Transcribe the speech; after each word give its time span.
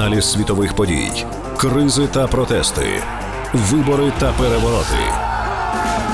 Аналіз 0.00 0.32
світових 0.32 0.74
подій, 0.74 1.24
кризи 1.56 2.06
та 2.06 2.26
протести, 2.26 3.02
вибори 3.52 4.12
та 4.18 4.32
перевороти 4.32 5.12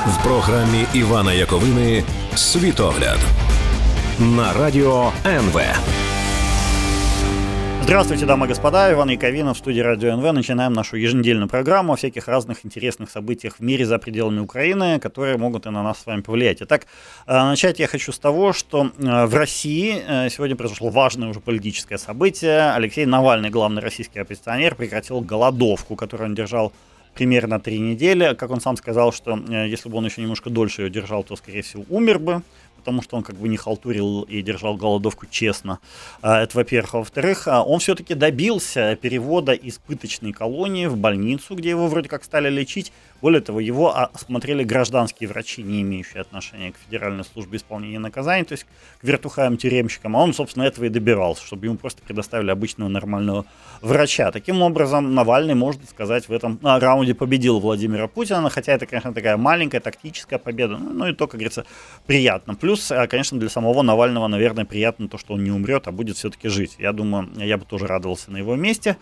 в 0.06 0.22
програмі 0.24 0.86
Івана 0.94 1.32
Яковини 1.32 2.04
Світогляд 2.34 3.18
на 4.18 4.52
радіо 4.52 5.12
НВ. 5.26 5.60
Здравствуйте, 7.86 8.26
дамы 8.26 8.46
и 8.46 8.48
господа, 8.48 8.92
Иван 8.92 9.10
Яковина 9.10 9.54
в 9.54 9.58
студии 9.58 9.78
Радио 9.78 10.16
НВ. 10.16 10.32
Начинаем 10.32 10.72
нашу 10.72 10.96
еженедельную 10.96 11.48
программу 11.48 11.92
о 11.92 11.96
всяких 11.96 12.26
разных 12.26 12.66
интересных 12.66 13.10
событиях 13.10 13.60
в 13.60 13.60
мире 13.60 13.86
за 13.86 13.98
пределами 13.98 14.40
Украины, 14.40 14.98
которые 14.98 15.36
могут 15.36 15.66
и 15.66 15.70
на 15.70 15.84
нас 15.84 16.00
с 16.00 16.06
вами 16.06 16.20
повлиять. 16.20 16.58
Итак, 16.62 16.86
э, 17.28 17.32
начать 17.32 17.78
я 17.78 17.86
хочу 17.86 18.10
с 18.10 18.18
того, 18.18 18.52
что 18.52 18.90
э, 18.98 19.26
в 19.26 19.32
России 19.36 20.02
э, 20.04 20.28
сегодня 20.30 20.56
произошло 20.56 20.88
важное 20.88 21.28
уже 21.28 21.38
политическое 21.38 21.96
событие. 21.96 22.72
Алексей 22.72 23.06
Навальный, 23.06 23.50
главный 23.50 23.80
российский 23.80 24.18
оппозиционер, 24.18 24.74
прекратил 24.74 25.20
голодовку, 25.20 25.94
которую 25.94 26.30
он 26.30 26.34
держал 26.34 26.72
примерно 27.14 27.60
три 27.60 27.78
недели. 27.78 28.34
Как 28.34 28.50
он 28.50 28.60
сам 28.60 28.76
сказал, 28.76 29.12
что 29.12 29.38
если 29.48 29.88
бы 29.88 29.96
он 29.98 30.06
еще 30.06 30.22
немножко 30.22 30.50
дольше 30.50 30.82
ее 30.82 30.90
держал, 30.90 31.22
то, 31.22 31.36
скорее 31.36 31.62
всего, 31.62 31.84
умер 31.88 32.18
бы 32.18 32.42
потому 32.76 33.02
что 33.02 33.16
он 33.16 33.22
как 33.22 33.36
бы 33.36 33.48
не 33.48 33.56
халтурил 33.56 34.22
и 34.22 34.42
держал 34.42 34.76
голодовку 34.76 35.26
честно. 35.26 35.80
А, 36.22 36.42
это 36.42 36.56
во-первых. 36.56 36.94
А 36.94 36.98
во-вторых, 36.98 37.48
а, 37.48 37.62
он 37.62 37.80
все-таки 37.80 38.14
добился 38.14 38.96
перевода 38.96 39.52
из 39.52 39.78
пыточной 39.78 40.32
колонии 40.32 40.86
в 40.86 40.96
больницу, 40.96 41.54
где 41.54 41.70
его 41.70 41.88
вроде 41.88 42.08
как 42.08 42.24
стали 42.24 42.48
лечить. 42.48 42.92
Более 43.26 43.40
того, 43.40 43.58
его 43.58 43.92
осмотрели 43.92 44.62
гражданские 44.62 45.28
врачи, 45.28 45.60
не 45.60 45.82
имеющие 45.82 46.20
отношения 46.20 46.70
к 46.70 46.76
Федеральной 46.76 47.24
службе 47.24 47.56
исполнения 47.58 47.98
наказаний, 47.98 48.44
то 48.44 48.52
есть 48.52 48.66
к 49.00 49.04
вертухаям-тюремщикам. 49.04 50.16
А 50.16 50.22
он, 50.22 50.32
собственно, 50.32 50.62
этого 50.62 50.84
и 50.84 50.90
добирался, 50.90 51.44
чтобы 51.44 51.66
ему 51.66 51.76
просто 51.76 52.02
предоставили 52.02 52.52
обычного 52.52 52.88
нормального 52.88 53.44
врача. 53.80 54.30
Таким 54.30 54.62
образом, 54.62 55.12
Навальный, 55.12 55.56
можно 55.56 55.84
сказать, 55.88 56.28
в 56.28 56.32
этом 56.32 56.60
раунде 56.62 57.14
победил 57.16 57.58
Владимира 57.58 58.06
Путина, 58.06 58.48
хотя 58.48 58.74
это, 58.74 58.86
конечно, 58.86 59.12
такая 59.12 59.36
маленькая 59.36 59.80
тактическая 59.80 60.38
победа, 60.38 60.76
ну, 60.76 60.92
ну 60.92 61.08
и 61.08 61.12
то, 61.12 61.26
как 61.26 61.40
говорится, 61.40 61.66
приятно. 62.06 62.54
Плюс 62.54 62.92
а, 62.92 63.08
конечно, 63.08 63.40
для 63.40 63.48
самого 63.48 63.82
Навального, 63.82 64.28
наверное, 64.28 64.64
приятно 64.64 65.08
то, 65.08 65.18
что 65.18 65.34
он 65.34 65.42
не 65.42 65.50
умрет, 65.50 65.88
а 65.88 65.90
будет 65.90 66.16
все-таки 66.16 66.46
жить. 66.46 66.76
Я 66.78 66.92
думаю, 66.92 67.28
я 67.34 67.58
бы 67.58 67.64
тоже 67.64 67.88
радовался 67.88 68.30
на 68.30 68.36
его 68.36 68.54
месте. 68.54 68.98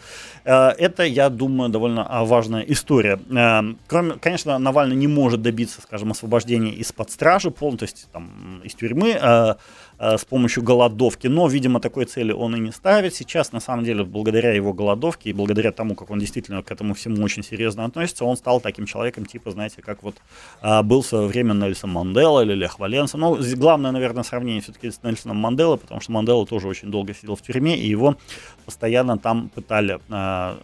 Э, 0.46 0.68
это, 0.68 1.02
я 1.02 1.28
думаю, 1.28 1.68
довольно 1.68 2.06
а, 2.08 2.24
важная 2.24 2.62
история. 2.62 3.20
Э, 3.28 3.74
кроме, 4.14 4.20
конечно, 4.20 4.58
Навальный 4.58 4.96
не 4.96 5.08
может 5.08 5.42
добиться, 5.42 5.80
скажем, 5.82 6.10
освобождения 6.10 6.72
из-под 6.72 7.10
стражи 7.10 7.50
полностью, 7.50 7.74
то 7.78 7.84
есть 7.84 8.08
там, 8.12 8.60
из 8.64 8.74
тюрьмы, 8.74 9.18
э, 9.20 9.54
Э, 9.96 10.18
с 10.18 10.24
помощью 10.24 10.62
голодовки, 10.64 11.28
но, 11.28 11.46
видимо, 11.46 11.80
такой 11.80 12.04
цели 12.04 12.32
он 12.32 12.56
и 12.56 12.58
не 12.58 12.72
ставит. 12.72 13.14
Сейчас, 13.14 13.52
на 13.52 13.60
самом 13.60 13.84
деле, 13.84 14.04
благодаря 14.04 14.52
его 14.52 14.72
голодовке 14.72 15.30
и 15.30 15.32
благодаря 15.32 15.70
тому, 15.70 15.94
как 15.94 16.10
он 16.10 16.18
действительно 16.18 16.62
к 16.64 16.70
этому 16.72 16.94
всему 16.94 17.22
очень 17.22 17.44
серьезно 17.44 17.84
относится, 17.84 18.24
он 18.24 18.36
стал 18.36 18.60
таким 18.60 18.86
человеком, 18.86 19.24
типа, 19.24 19.52
знаете, 19.52 19.82
как 19.82 20.02
вот 20.02 20.16
а, 20.60 20.82
был 20.82 21.02
в 21.02 21.06
свое 21.06 21.28
время 21.28 21.52
Нельсон 21.52 21.90
Мандела 21.90 22.40
или 22.40 22.54
Лех 22.54 22.80
Валенса. 22.80 23.16
Ну, 23.18 23.38
главное, 23.56 23.92
наверное, 23.92 24.24
сравнение 24.24 24.62
все-таки 24.62 24.90
с 24.90 25.00
Нельсоном 25.04 25.36
Манделой, 25.36 25.78
потому 25.78 26.00
что 26.00 26.10
Мандела 26.10 26.44
тоже 26.44 26.66
очень 26.66 26.90
долго 26.90 27.14
сидел 27.14 27.36
в 27.36 27.42
тюрьме, 27.42 27.78
и 27.78 27.88
его 27.88 28.16
постоянно 28.64 29.16
там 29.16 29.48
пытали 29.48 30.00
а, 30.10 30.58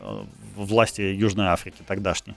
власти 0.56 1.02
Южной 1.02 1.46
Африки 1.46 1.82
тогдашней. 1.86 2.34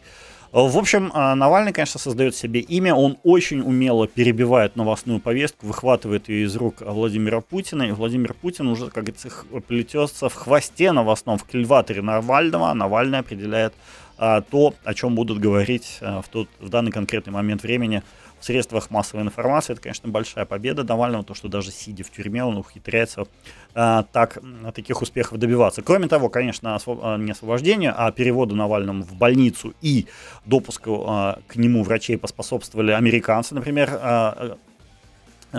В 0.54 0.78
общем, 0.78 1.10
а, 1.16 1.34
Навальный, 1.34 1.74
конечно, 1.74 2.00
создает 2.00 2.36
себе 2.36 2.60
имя. 2.60 2.94
Он 2.94 3.18
очень 3.24 3.62
умело 3.62 4.08
перебивает 4.08 4.76
новостную 4.76 5.20
повестку, 5.20 5.66
выхватывает 5.66 6.30
ее 6.30 6.46
из 6.46 6.56
рук 6.56 6.76
Владимира 6.82 7.42
Путина. 7.42 7.82
И 7.84 7.92
Владимир 7.92 8.36
Путин 8.36 8.68
уже, 8.68 8.92
как 8.92 9.06
говорится, 9.06 9.30
плетется 9.68 10.30
в 10.30 10.36
хвосте 10.36 10.92
новостном, 10.92 11.40
в 11.40 11.46
кильваторе 11.46 12.04
Навального. 12.04 12.72
Навальный 12.72 13.18
определяет 13.18 13.74
а, 14.20 14.42
то, 14.42 14.76
о 14.84 14.94
чем 14.94 15.16
будут 15.16 15.40
говорить 15.40 15.98
а, 16.02 16.22
в, 16.22 16.28
тот, 16.28 16.48
в 16.60 16.70
данный 16.70 16.92
конкретный 16.92 17.34
момент 17.34 17.64
времени 17.64 18.04
в 18.44 18.46
средствах 18.46 18.92
массовой 18.92 19.24
информации. 19.24 19.72
Это, 19.72 19.82
конечно, 19.82 20.10
большая 20.10 20.44
победа 20.44 20.84
Навального, 20.84 21.24
то, 21.24 21.34
что 21.34 21.48
даже 21.48 21.72
сидя 21.72 22.04
в 22.04 22.12
тюрьме, 22.12 22.44
он 22.44 22.58
ухитряется 22.58 23.26
а, 23.74 24.04
так, 24.12 24.40
таких 24.76 25.02
успехов 25.02 25.40
добиваться. 25.40 25.82
Кроме 25.82 26.10
того, 26.10 26.28
конечно, 26.28 26.76
освоб... 26.76 27.00
А, 27.02 27.18
не 27.18 27.32
освобождение, 27.32 27.94
а 27.96 28.12
переводу 28.12 28.54
Навальному 28.54 29.06
в 29.06 29.14
больницу 29.14 29.74
и 29.80 30.08
допуску 30.44 31.06
а, 31.08 31.40
к 31.48 31.56
нему 31.56 31.84
врачей 31.84 32.18
поспособствовали 32.18 32.92
американцы, 32.92 33.56
например, 33.56 33.90
а, 33.94 34.58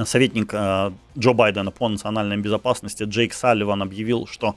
советник 0.05 0.53
Джо 0.53 1.33
Байдена 1.33 1.71
по 1.71 1.89
национальной 1.89 2.37
безопасности 2.37 3.05
Джейк 3.05 3.33
Салливан 3.33 3.81
объявил, 3.81 4.27
что 4.27 4.57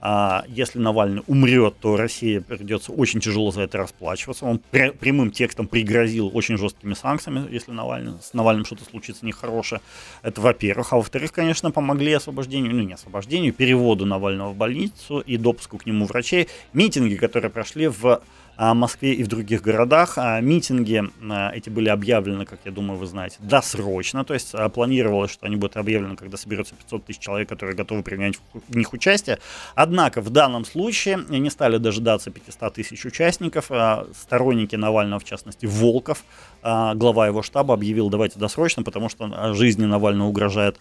а 0.00 0.44
если 0.48 0.78
Навальный 0.78 1.22
умрет, 1.26 1.76
то 1.80 1.96
России 1.96 2.38
придется 2.38 2.92
очень 2.92 3.20
тяжело 3.20 3.50
за 3.50 3.62
это 3.62 3.78
расплачиваться. 3.78 4.44
Он 4.44 4.60
пря- 4.70 4.92
прямым 4.92 5.30
текстом 5.30 5.66
пригрозил 5.66 6.30
очень 6.34 6.58
жесткими 6.58 6.94
санкциями, 6.94 7.46
если 7.50 7.72
Навальный, 7.72 8.12
с 8.22 8.34
Навальным 8.34 8.64
что-то 8.64 8.84
случится 8.84 9.24
нехорошее. 9.24 9.80
Это 10.22 10.40
во-первых. 10.40 10.92
А 10.92 10.96
во-вторых, 10.96 11.32
конечно, 11.32 11.70
помогли 11.70 12.12
освобождению, 12.12 12.74
ну 12.74 12.82
не 12.82 12.92
освобождению, 12.92 13.52
переводу 13.52 14.06
Навального 14.06 14.50
в 14.50 14.56
больницу 14.56 15.20
и 15.20 15.36
допуску 15.36 15.78
к 15.78 15.86
нему 15.86 16.06
врачей. 16.06 16.48
Митинги, 16.72 17.16
которые 17.16 17.50
прошли 17.50 17.88
в 17.88 18.20
Москве 18.58 19.14
и 19.14 19.22
в 19.22 19.28
других 19.28 19.62
городах. 19.62 20.14
А 20.16 20.40
митинги 20.40 21.02
а, 21.30 21.50
эти 21.54 21.68
были 21.68 21.88
объявлены, 21.88 22.46
как 22.46 22.60
я 22.64 22.72
думаю, 22.72 22.98
вы 22.98 23.06
знаете, 23.06 23.36
досрочно. 23.40 24.24
То 24.24 24.34
есть 24.34 24.54
а, 24.54 24.68
планировалось, 24.68 25.30
что 25.30 25.46
они 25.46 25.56
будут 25.56 25.76
объявлены, 25.76 26.16
когда 26.16 26.36
соберется 26.36 26.74
500 26.74 27.04
тысяч 27.04 27.18
человек, 27.18 27.48
которые 27.48 27.76
готовы 27.76 28.02
принять 28.02 28.36
в 28.68 28.76
них 28.76 28.92
участие. 28.92 29.38
Однако 29.74 30.20
в 30.20 30.30
данном 30.30 30.64
случае 30.64 31.18
не 31.28 31.50
стали 31.50 31.78
дожидаться 31.78 32.30
500 32.30 32.74
тысяч 32.74 33.04
участников. 33.04 33.70
Сторонники 34.14 34.76
Навального, 34.76 35.20
в 35.20 35.24
частности, 35.24 35.66
Волков, 35.66 36.24
глава 36.62 37.26
его 37.26 37.42
штаба, 37.42 37.74
объявил, 37.74 38.08
давайте 38.08 38.38
досрочно, 38.38 38.82
потому 38.82 39.08
что 39.08 39.54
жизни 39.54 39.84
Навального 39.84 40.28
угрожает 40.28 40.78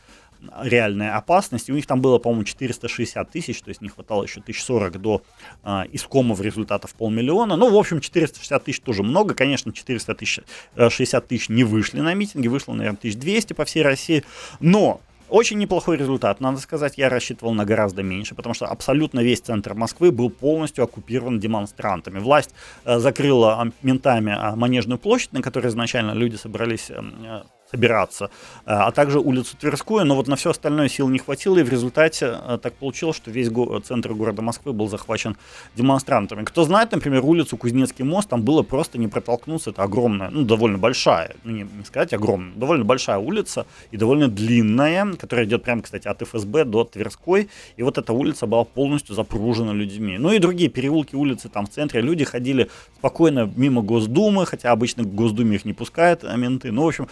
реальная 0.61 1.15
опасность. 1.15 1.69
И 1.69 1.71
у 1.71 1.75
них 1.75 1.85
там 1.85 2.01
было, 2.01 2.17
по-моему, 2.17 2.43
460 2.43 3.29
тысяч, 3.29 3.61
то 3.61 3.69
есть 3.69 3.81
не 3.81 3.89
хватало 3.89 4.23
еще 4.23 4.39
1040 4.39 5.01
до 5.01 5.21
а, 5.63 5.85
искомого 5.91 6.41
результата 6.41 6.87
в 6.87 6.93
полмиллиона. 6.95 7.55
Ну, 7.55 7.69
в 7.69 7.75
общем, 7.77 7.99
460 7.99 8.63
тысяч 8.63 8.79
тоже 8.81 9.03
много. 9.03 9.33
Конечно, 9.33 9.73
460 9.73 11.23
э, 11.23 11.27
тысяч 11.27 11.49
не 11.49 11.63
вышли 11.63 11.99
на 11.99 12.13
митинги, 12.13 12.47
вышло, 12.47 12.73
наверное, 12.73 12.97
1200 12.97 13.53
по 13.53 13.65
всей 13.65 13.83
России. 13.83 14.23
Но 14.59 15.01
очень 15.29 15.57
неплохой 15.57 15.97
результат, 15.97 16.39
надо 16.39 16.59
сказать, 16.59 16.97
я 16.97 17.09
рассчитывал 17.09 17.53
на 17.53 17.65
гораздо 17.65 18.03
меньше, 18.03 18.35
потому 18.35 18.53
что 18.53 18.67
абсолютно 18.67 19.21
весь 19.21 19.39
центр 19.39 19.73
Москвы 19.73 20.11
был 20.11 20.29
полностью 20.29 20.83
оккупирован 20.83 21.39
демонстрантами. 21.39 22.19
Власть 22.19 22.53
э, 22.85 22.99
закрыла 22.99 23.71
ментами 23.81 24.31
э, 24.31 24.55
Манежную 24.55 24.99
площадь, 24.99 25.33
на 25.33 25.41
которой 25.41 25.67
изначально 25.67 26.11
люди 26.11 26.35
собрались 26.35 26.91
эм, 26.91 27.15
э, 27.23 27.43
собираться, 27.75 28.29
а 28.65 28.91
также 28.91 29.19
улицу 29.19 29.57
Тверскую, 29.57 30.05
но 30.05 30.15
вот 30.15 30.27
на 30.27 30.35
все 30.35 30.49
остальное 30.51 30.87
сил 30.87 31.09
не 31.09 31.19
хватило, 31.19 31.57
и 31.57 31.63
в 31.63 31.69
результате 31.69 32.37
э, 32.47 32.57
так 32.61 32.73
получилось, 32.73 33.17
что 33.17 33.31
весь 33.31 33.49
го- 33.49 33.79
центр 33.79 34.13
города 34.13 34.41
Москвы 34.41 34.71
был 34.71 34.87
захвачен 34.87 35.35
демонстрантами. 35.75 36.45
Кто 36.45 36.63
знает, 36.63 36.93
например, 36.93 37.25
улицу 37.25 37.57
Кузнецкий 37.57 38.05
мост, 38.05 38.29
там 38.29 38.43
было 38.43 38.63
просто 38.63 38.97
не 38.97 39.07
протолкнуться, 39.07 39.71
это 39.71 39.83
огромная, 39.83 40.29
ну, 40.29 40.43
довольно 40.43 40.77
большая, 40.77 41.35
ну, 41.43 41.51
не, 41.51 41.63
не 41.63 41.83
сказать 41.83 42.13
огромная, 42.13 42.53
довольно 42.55 42.85
большая 42.85 43.17
улица 43.17 43.65
и 43.91 43.97
довольно 43.97 44.27
длинная, 44.29 45.13
которая 45.19 45.45
идет 45.45 45.63
прямо, 45.63 45.81
кстати, 45.81 46.07
от 46.07 46.21
ФСБ 46.21 46.63
до 46.63 46.85
Тверской, 46.85 47.49
и 47.75 47.83
вот 47.83 47.97
эта 47.97 48.13
улица 48.13 48.47
была 48.47 48.63
полностью 48.63 49.15
запружена 49.15 49.73
людьми. 49.73 50.17
Ну 50.17 50.31
и 50.31 50.39
другие 50.39 50.69
переулки, 50.69 51.15
улицы 51.15 51.49
там 51.49 51.65
в 51.65 51.69
центре, 51.69 52.01
люди 52.01 52.23
ходили 52.23 52.69
спокойно 52.97 53.51
мимо 53.57 53.81
Госдумы, 53.81 54.45
хотя 54.45 54.71
обычно 54.71 55.03
к 55.03 55.13
Госдуме 55.13 55.55
их 55.55 55.65
не 55.65 55.73
пускают 55.73 56.23
а 56.23 56.37
менты, 56.37 56.71
ну, 56.71 56.83
в 56.83 56.87
общем, 56.87 57.07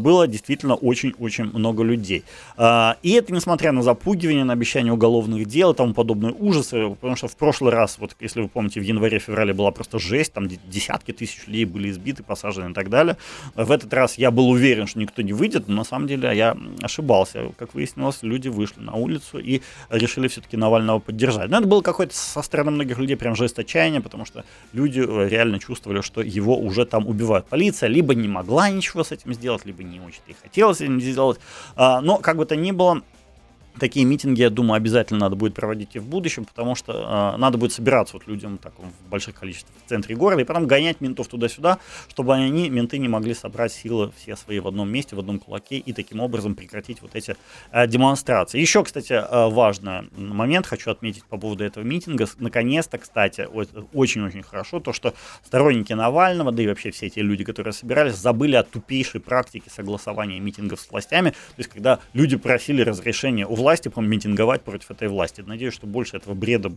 было 0.00 0.26
действительно 0.26 0.74
очень-очень 0.74 1.44
много 1.44 1.82
людей. 1.82 2.24
А, 2.56 2.96
и 3.02 3.12
это 3.12 3.32
несмотря 3.32 3.72
на 3.72 3.82
запугивание, 3.82 4.44
на 4.44 4.52
обещание 4.52 4.92
уголовных 4.92 5.46
дел 5.46 5.72
и 5.72 5.76
тому 5.76 5.94
подобные 5.94 6.32
ужасы, 6.32 6.90
потому 6.90 7.16
что 7.16 7.28
в 7.28 7.36
прошлый 7.36 7.72
раз, 7.72 7.98
вот 7.98 8.16
если 8.20 8.40
вы 8.42 8.48
помните, 8.48 8.80
в 8.80 8.82
январе-феврале 8.82 9.54
была 9.54 9.70
просто 9.70 9.98
жесть, 9.98 10.32
там 10.32 10.48
десятки 10.48 11.12
тысяч 11.12 11.46
людей 11.46 11.64
были 11.64 11.90
избиты, 11.90 12.22
посажены 12.22 12.70
и 12.70 12.74
так 12.74 12.90
далее. 12.90 13.16
В 13.54 13.70
этот 13.70 13.92
раз 13.94 14.18
я 14.18 14.30
был 14.30 14.48
уверен, 14.48 14.86
что 14.86 14.98
никто 14.98 15.22
не 15.22 15.32
выйдет, 15.32 15.68
но 15.68 15.76
на 15.76 15.84
самом 15.84 16.08
деле 16.08 16.34
я 16.36 16.56
ошибался. 16.82 17.52
Как 17.58 17.74
выяснилось, 17.74 18.18
люди 18.22 18.48
вышли 18.48 18.80
на 18.80 18.94
улицу 18.94 19.38
и 19.38 19.62
решили 19.90 20.28
все-таки 20.28 20.56
Навального 20.56 20.98
поддержать. 20.98 21.50
Но 21.50 21.58
это 21.58 21.66
было 21.66 21.82
какое-то 21.82 22.14
со 22.14 22.42
стороны 22.42 22.70
многих 22.70 22.98
людей 22.98 23.16
прям 23.16 23.34
жест 23.34 23.58
отчаяния, 23.58 24.00
потому 24.00 24.24
что 24.24 24.44
люди 24.72 25.00
э, 25.00 25.28
реально 25.28 25.58
чувствовали, 25.58 26.00
что 26.00 26.22
его 26.22 26.58
уже 26.58 26.84
там 26.86 27.06
убивают. 27.06 27.46
Полиция 27.46 27.88
либо 27.88 28.14
не 28.14 28.28
могла 28.28 28.70
ничего 28.70 29.04
с 29.04 29.12
этим 29.12 29.34
сделать, 29.34 29.64
либо 29.66 29.79
не 29.84 30.00
очень-то 30.00 30.30
и 30.30 30.34
хотелось 30.34 30.80
это 30.80 30.98
сделать. 31.00 31.40
А, 31.76 32.00
но, 32.00 32.18
как 32.18 32.36
бы 32.36 32.46
то 32.46 32.56
ни 32.56 32.72
было, 32.72 33.02
Такие 33.78 34.04
митинги, 34.04 34.40
я 34.40 34.50
думаю, 34.50 34.76
обязательно 34.76 35.20
надо 35.20 35.36
будет 35.36 35.54
проводить 35.54 35.94
и 35.94 35.98
в 35.98 36.06
будущем, 36.06 36.44
потому 36.44 36.74
что 36.74 37.34
э, 37.34 37.38
надо 37.38 37.56
будет 37.56 37.72
собираться 37.72 38.14
вот 38.14 38.26
людям 38.26 38.58
так, 38.58 38.72
в 38.78 39.08
больших 39.08 39.36
количествах 39.36 39.74
в 39.84 39.88
центре 39.88 40.16
города 40.16 40.42
и 40.42 40.44
потом 40.44 40.66
гонять 40.66 41.00
ментов 41.00 41.28
туда-сюда, 41.28 41.78
чтобы 42.08 42.34
они, 42.34 42.68
менты 42.68 42.98
не 42.98 43.08
могли 43.08 43.32
собрать 43.32 43.72
силы 43.72 44.12
все 44.16 44.36
свои 44.36 44.58
в 44.58 44.66
одном 44.66 44.90
месте, 44.90 45.14
в 45.14 45.20
одном 45.20 45.38
кулаке 45.38 45.76
и 45.76 45.92
таким 45.92 46.20
образом 46.20 46.56
прекратить 46.56 47.00
вот 47.00 47.14
эти 47.14 47.36
э, 47.70 47.86
демонстрации. 47.86 48.60
Еще, 48.60 48.82
кстати, 48.82 49.12
э, 49.12 49.50
важный 49.50 50.10
момент 50.16 50.66
хочу 50.66 50.90
отметить 50.90 51.24
по 51.24 51.38
поводу 51.38 51.64
этого 51.64 51.84
митинга. 51.84 52.26
Наконец-то, 52.38 52.98
кстати, 52.98 53.48
очень-очень 53.92 54.42
хорошо 54.42 54.80
то, 54.80 54.92
что 54.92 55.14
сторонники 55.44 55.92
Навального, 55.92 56.50
да 56.50 56.62
и 56.62 56.66
вообще 56.66 56.90
все 56.90 57.06
эти 57.06 57.20
люди, 57.20 57.44
которые 57.44 57.72
собирались, 57.72 58.16
забыли 58.16 58.56
о 58.56 58.62
тупейшей 58.62 59.20
практике 59.20 59.70
согласования 59.70 60.40
митингов 60.40 60.80
с 60.80 60.90
властями. 60.90 61.30
То 61.30 61.58
есть, 61.58 61.70
когда 61.70 62.00
люди 62.14 62.36
просили 62.36 62.82
разрешения 62.82 63.46
у 63.46 63.59
власти 63.60 63.90
митинговать 63.96 64.62
против 64.62 64.90
этой 64.90 65.08
власти. 65.08 65.42
Надеюсь, 65.46 65.74
что 65.74 65.86
больше 65.86 66.16
этого 66.16 66.34
бреда 66.34 66.70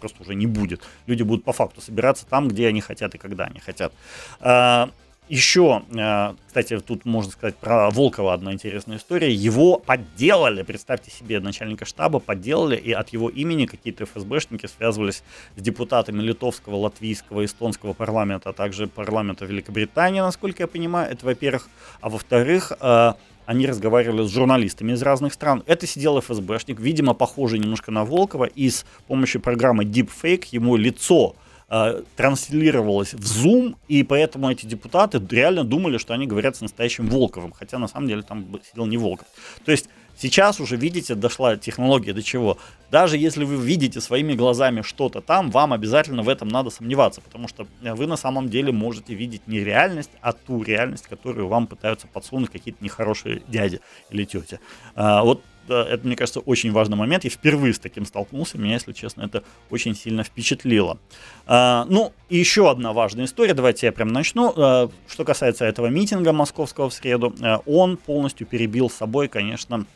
просто 0.00 0.22
уже 0.22 0.34
не 0.34 0.46
будет. 0.46 0.82
Люди 1.06 1.22
будут 1.22 1.44
по 1.44 1.52
факту 1.52 1.80
собираться 1.80 2.26
там, 2.26 2.48
где 2.48 2.68
они 2.68 2.80
хотят 2.80 3.14
и 3.14 3.18
когда 3.18 3.44
они 3.44 3.60
хотят. 3.60 3.92
А, 4.40 4.90
еще, 5.28 5.82
а, 5.98 6.36
кстати, 6.46 6.78
тут 6.78 7.04
можно 7.04 7.32
сказать 7.32 7.56
про 7.56 7.90
Волкова 7.90 8.32
одна 8.32 8.52
интересная 8.52 8.98
история. 8.98 9.32
Его 9.32 9.76
подделали, 9.78 10.62
представьте 10.62 11.10
себе, 11.10 11.40
начальника 11.40 11.84
штаба 11.84 12.20
подделали, 12.20 12.76
и 12.76 12.92
от 12.92 13.08
его 13.08 13.28
имени 13.28 13.66
какие-то 13.66 14.04
ФСБшники 14.04 14.66
связывались 14.66 15.24
с 15.56 15.60
депутатами 15.60 16.22
литовского, 16.22 16.76
латвийского, 16.76 17.44
эстонского 17.44 17.92
парламента, 17.92 18.50
а 18.50 18.52
также 18.52 18.86
парламента 18.86 19.46
Великобритании, 19.46 20.20
насколько 20.20 20.62
я 20.62 20.68
понимаю. 20.68 21.10
Это, 21.10 21.26
во-первых. 21.26 21.68
А 22.00 22.08
во-вторых, 22.08 22.72
а, 22.78 23.16
они 23.46 23.66
разговаривали 23.66 24.26
с 24.26 24.30
журналистами 24.30 24.92
из 24.92 25.02
разных 25.02 25.32
стран. 25.32 25.62
Это 25.66 25.86
сидел 25.86 26.20
ФСБшник, 26.20 26.78
видимо, 26.80 27.14
похожий 27.14 27.58
немножко 27.58 27.90
на 27.90 28.04
Волкова, 28.04 28.44
и 28.44 28.68
с 28.68 28.84
помощью 29.06 29.40
программы 29.40 29.84
Deepfake 29.84 30.48
ему 30.50 30.76
лицо 30.76 31.36
э, 31.68 32.02
транслировалось 32.16 33.14
в 33.14 33.20
Zoom, 33.20 33.76
и 33.88 34.02
поэтому 34.02 34.50
эти 34.50 34.66
депутаты 34.66 35.22
реально 35.30 35.64
думали, 35.64 35.98
что 35.98 36.12
они 36.12 36.26
говорят 36.26 36.56
с 36.56 36.60
настоящим 36.60 37.08
Волковым, 37.08 37.52
хотя 37.52 37.78
на 37.78 37.88
самом 37.88 38.08
деле 38.08 38.22
там 38.22 38.46
сидел 38.70 38.86
не 38.86 38.98
Волков. 38.98 39.28
То 39.64 39.72
есть 39.72 39.88
Сейчас 40.18 40.60
уже, 40.60 40.76
видите, 40.76 41.14
дошла 41.14 41.56
технология 41.56 42.12
до 42.12 42.22
чего. 42.22 42.58
Даже 42.90 43.18
если 43.18 43.44
вы 43.44 43.56
видите 43.56 44.00
своими 44.00 44.32
глазами 44.32 44.80
что-то 44.80 45.20
там, 45.20 45.50
вам 45.50 45.72
обязательно 45.72 46.22
в 46.22 46.28
этом 46.28 46.48
надо 46.48 46.70
сомневаться, 46.70 47.20
потому 47.20 47.48
что 47.48 47.66
вы 47.82 48.06
на 48.06 48.16
самом 48.16 48.48
деле 48.48 48.72
можете 48.72 49.14
видеть 49.14 49.46
не 49.46 49.60
реальность, 49.60 50.10
а 50.22 50.32
ту 50.32 50.62
реальность, 50.62 51.06
которую 51.06 51.48
вам 51.48 51.66
пытаются 51.66 52.06
подсунуть 52.06 52.50
какие-то 52.50 52.82
нехорошие 52.82 53.42
дяди 53.48 53.80
или 54.10 54.24
тети. 54.24 54.58
А, 54.94 55.22
вот 55.22 55.42
это, 55.74 56.06
мне 56.06 56.16
кажется, 56.16 56.40
очень 56.40 56.72
важный 56.72 56.96
момент. 56.96 57.24
Я 57.24 57.30
впервые 57.30 57.74
с 57.74 57.78
таким 57.78 58.04
столкнулся. 58.04 58.58
Меня, 58.58 58.74
если 58.74 58.92
честно, 58.92 59.22
это 59.22 59.42
очень 59.70 59.94
сильно 59.94 60.22
впечатлило. 60.22 60.98
А, 61.46 61.86
ну, 61.88 62.12
и 62.28 62.36
еще 62.36 62.70
одна 62.70 62.92
важная 62.92 63.24
история. 63.24 63.54
Давайте 63.54 63.86
я 63.86 63.92
прям 63.92 64.08
начну. 64.08 64.52
А, 64.56 64.90
что 65.08 65.24
касается 65.24 65.64
этого 65.64 65.86
митинга 65.86 66.32
московского 66.32 66.90
в 66.90 66.94
среду, 66.94 67.34
а, 67.40 67.60
он 67.66 67.96
полностью 67.96 68.46
перебил 68.46 68.90
с 68.90 68.94
собой, 68.94 69.28
конечно, 69.28 69.86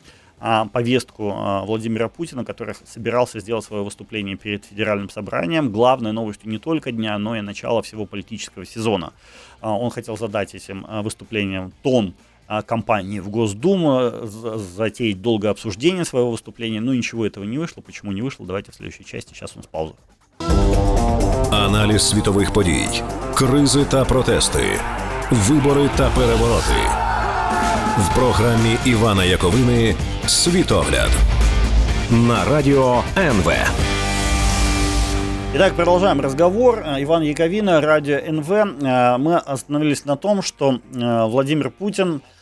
а, 0.43 0.65
повестку 0.65 1.31
а, 1.35 1.63
Владимира 1.65 2.09
Путина, 2.09 2.43
который 2.43 2.73
собирался 2.85 3.39
сделать 3.39 3.63
свое 3.63 3.83
выступление 3.83 4.37
перед 4.37 4.65
федеральным 4.65 5.07
собранием. 5.11 5.71
Главной 5.71 6.13
новостью 6.13 6.49
не 6.49 6.57
только 6.57 6.91
дня, 6.91 7.17
но 7.19 7.35
и 7.35 7.41
начала 7.41 7.83
всего 7.83 8.07
политического 8.07 8.65
сезона. 8.65 9.13
Он 9.61 9.91
хотел 9.91 10.17
задать 10.17 10.55
этим 10.55 10.87
выступлением 11.03 11.71
тон 11.83 12.15
компании 12.66 13.20
в 13.20 13.28
Госдуму, 13.28 14.12
затеять 14.76 15.20
долгое 15.20 15.48
обсуждение 15.48 16.04
своего 16.04 16.30
выступления, 16.30 16.80
но 16.80 16.94
ничего 16.94 17.26
этого 17.26 17.44
не 17.44 17.58
вышло. 17.58 17.80
Почему 17.80 18.12
не 18.12 18.22
вышло, 18.22 18.46
давайте 18.46 18.72
в 18.72 18.74
следующей 18.74 19.04
части, 19.04 19.34
сейчас 19.34 19.56
он 19.56 19.62
с 19.62 19.66
паузы. 19.66 19.94
Аналіз 21.50 22.02
світових 22.02 22.52
подій, 22.52 22.88
кризи 23.34 23.84
та 23.84 24.04
протести, 24.04 24.80
вибори 25.30 25.90
та 25.96 26.10
перевороти 26.10 27.06
в 27.98 28.14
програмі 28.14 28.76
Івана 28.84 29.24
Яковини 29.24 29.94
Світогляд 30.26 31.10
на 32.10 32.44
радио 32.44 33.02
НВ. 33.16 33.52
Итак, 35.54 35.72
продолжаем 35.74 36.20
разговор. 36.20 36.84
Иван 36.98 37.22
Яковина, 37.22 37.80
радио 37.80 38.18
НВ. 38.18 38.50
Мы 39.18 39.36
остановились 39.36 40.04
на 40.04 40.16
том, 40.16 40.42
что 40.42 40.80
Владимир 40.92 41.70
Путин 41.70 42.20
а, 42.20 42.39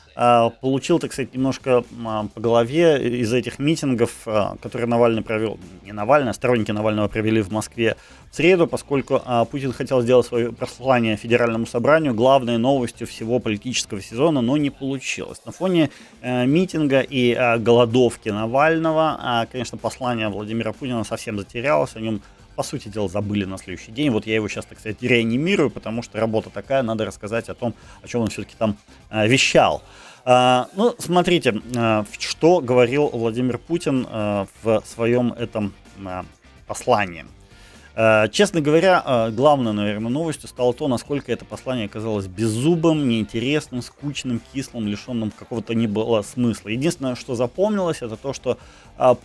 получил, 0.61 0.99
так 0.99 1.13
сказать, 1.13 1.33
немножко 1.33 1.83
а, 2.05 2.27
по 2.33 2.41
голове 2.41 3.19
из 3.19 3.33
этих 3.33 3.59
митингов, 3.59 4.11
а, 4.25 4.55
которые 4.61 4.87
Навальный 4.87 5.21
провел, 5.21 5.59
не 5.83 5.91
Навальный, 5.91 6.31
а 6.31 6.33
сторонники 6.33 6.71
Навального 6.71 7.07
провели 7.07 7.41
в 7.41 7.51
Москве 7.51 7.95
в 8.31 8.35
среду, 8.35 8.67
поскольку 8.67 9.21
Путин 9.49 9.71
хотел 9.73 10.01
сделать 10.01 10.25
свое 10.25 10.51
послание 10.51 11.17
Федеральному 11.17 11.65
собранию. 11.65 12.13
Главной 12.13 12.57
новостью 12.57 13.07
всего 13.07 13.39
политического 13.39 14.01
сезона, 14.01 14.41
но 14.41 14.57
не 14.57 14.69
получилось. 14.69 15.41
На 15.45 15.51
фоне 15.51 15.89
э, 16.21 16.45
митинга 16.45 16.99
и 16.99 17.33
голодовки 17.57 18.29
Навального, 18.29 19.47
конечно, 19.51 19.77
послание 19.79 20.29
Владимира 20.29 20.73
Путина 20.73 21.03
совсем 21.03 21.39
затерялось, 21.39 21.95
о 21.95 22.01
нем 22.01 22.21
по 22.59 22.63
сути 22.63 22.89
дела, 22.89 23.07
забыли 23.07 23.45
на 23.45 23.57
следующий 23.57 23.93
день. 23.93 24.09
Вот 24.09 24.27
я 24.27 24.35
его 24.35 24.49
сейчас, 24.49 24.65
так 24.65 24.77
сказать, 24.77 25.01
реанимирую, 25.01 25.69
потому 25.69 26.01
что 26.01 26.19
работа 26.19 26.49
такая, 26.49 26.83
надо 26.83 27.05
рассказать 27.05 27.47
о 27.47 27.53
том, 27.53 27.73
о 28.01 28.07
чем 28.09 28.19
он 28.19 28.27
все-таки 28.27 28.53
там 28.57 28.75
э, 29.09 29.29
вещал. 29.29 29.81
А, 30.25 30.67
ну, 30.75 30.93
смотрите, 30.99 31.61
а, 31.77 32.05
что 32.19 32.59
говорил 32.59 33.07
Владимир 33.07 33.59
Путин 33.59 34.05
а, 34.09 34.45
в 34.61 34.83
своем 34.85 35.31
этом 35.31 35.73
послании. 36.67 37.25
Честно 38.31 38.61
говоря, 38.61 39.29
главной, 39.31 39.73
наверное, 39.73 40.09
новостью 40.09 40.47
стало 40.47 40.73
то, 40.73 40.87
насколько 40.87 41.33
это 41.33 41.43
послание 41.43 41.87
оказалось 41.87 42.27
беззубым, 42.27 43.09
неинтересным, 43.09 43.81
скучным, 43.81 44.41
кислым, 44.53 44.87
лишенным 44.87 45.31
какого-то 45.31 45.73
не 45.73 45.85
было 45.85 46.21
смысла. 46.21 46.69
Единственное, 46.69 47.15
что 47.15 47.35
запомнилось, 47.35 48.01
это 48.01 48.15
то, 48.15 48.31
что 48.31 48.57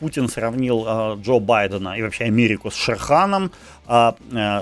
Путин 0.00 0.28
сравнил 0.28 0.84
Джо 1.20 1.38
Байдена 1.38 1.96
и 1.96 2.02
вообще 2.02 2.24
Америку 2.24 2.72
с 2.72 2.74
Шерханом, 2.74 3.52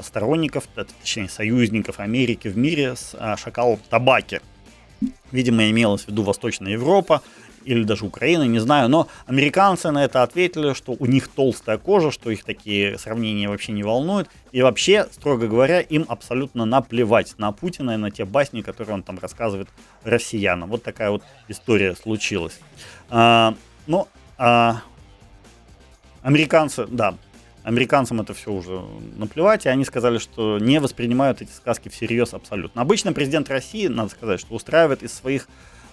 сторонников, 0.03 0.65
точнее, 1.01 1.31
союзников 1.31 1.99
Америки 1.99 2.49
в 2.49 2.59
мире 2.59 2.97
с 2.97 3.17
шакалом 3.39 3.79
табаки. 3.89 4.41
Видимо, 5.31 5.71
имелось 5.71 6.03
в 6.05 6.09
виду 6.09 6.23
Восточная 6.23 6.73
Европа 6.73 7.23
или 7.65 7.85
даже 7.85 8.05
Украина, 8.05 8.45
не 8.45 8.59
знаю, 8.59 8.89
но 8.89 9.09
американцы 9.27 9.91
на 9.91 10.05
это 10.05 10.23
ответили, 10.23 10.75
что 10.75 10.97
у 10.99 11.07
них 11.07 11.29
толстая 11.29 11.79
кожа, 11.79 12.11
что 12.11 12.31
их 12.31 12.45
такие 12.45 12.99
сравнения 12.99 13.49
вообще 13.49 13.73
не 13.73 13.83
волнуют, 13.83 14.29
и 14.53 14.63
вообще, 14.63 15.07
строго 15.11 15.49
говоря, 15.49 15.81
им 15.81 16.05
абсолютно 16.09 16.65
наплевать 16.65 17.35
на 17.39 17.53
Путина 17.53 17.93
и 17.93 17.97
на 17.97 18.11
те 18.11 18.25
басни, 18.25 18.63
которые 18.63 18.95
он 18.95 19.03
там 19.03 19.19
рассказывает 19.19 19.69
россиянам. 20.05 20.69
Вот 20.71 20.83
такая 20.83 21.11
вот 21.11 21.23
история 21.49 21.95
случилась. 21.95 22.59
А, 23.11 23.55
ну, 23.87 24.09
а, 24.39 24.83
американцы, 26.23 26.87
да, 26.87 27.15
Американцам 27.65 28.21
это 28.21 28.35
все 28.35 28.51
уже 28.51 28.83
наплевать, 29.17 29.67
и 29.67 29.69
они 29.69 29.85
сказали, 29.85 30.19
что 30.19 30.59
не 30.59 30.81
воспринимают 30.81 31.43
эти 31.43 31.53
сказки 31.53 31.89
всерьез 31.89 32.35
абсолютно. 32.35 32.83
Обычно 32.83 33.13
президент 33.13 33.49
России, 33.51 33.87
надо 33.87 34.11
сказать, 34.11 34.41
что 34.41 34.55
устраивает 34.55 35.05
из 35.05 35.13
своих 35.13 35.49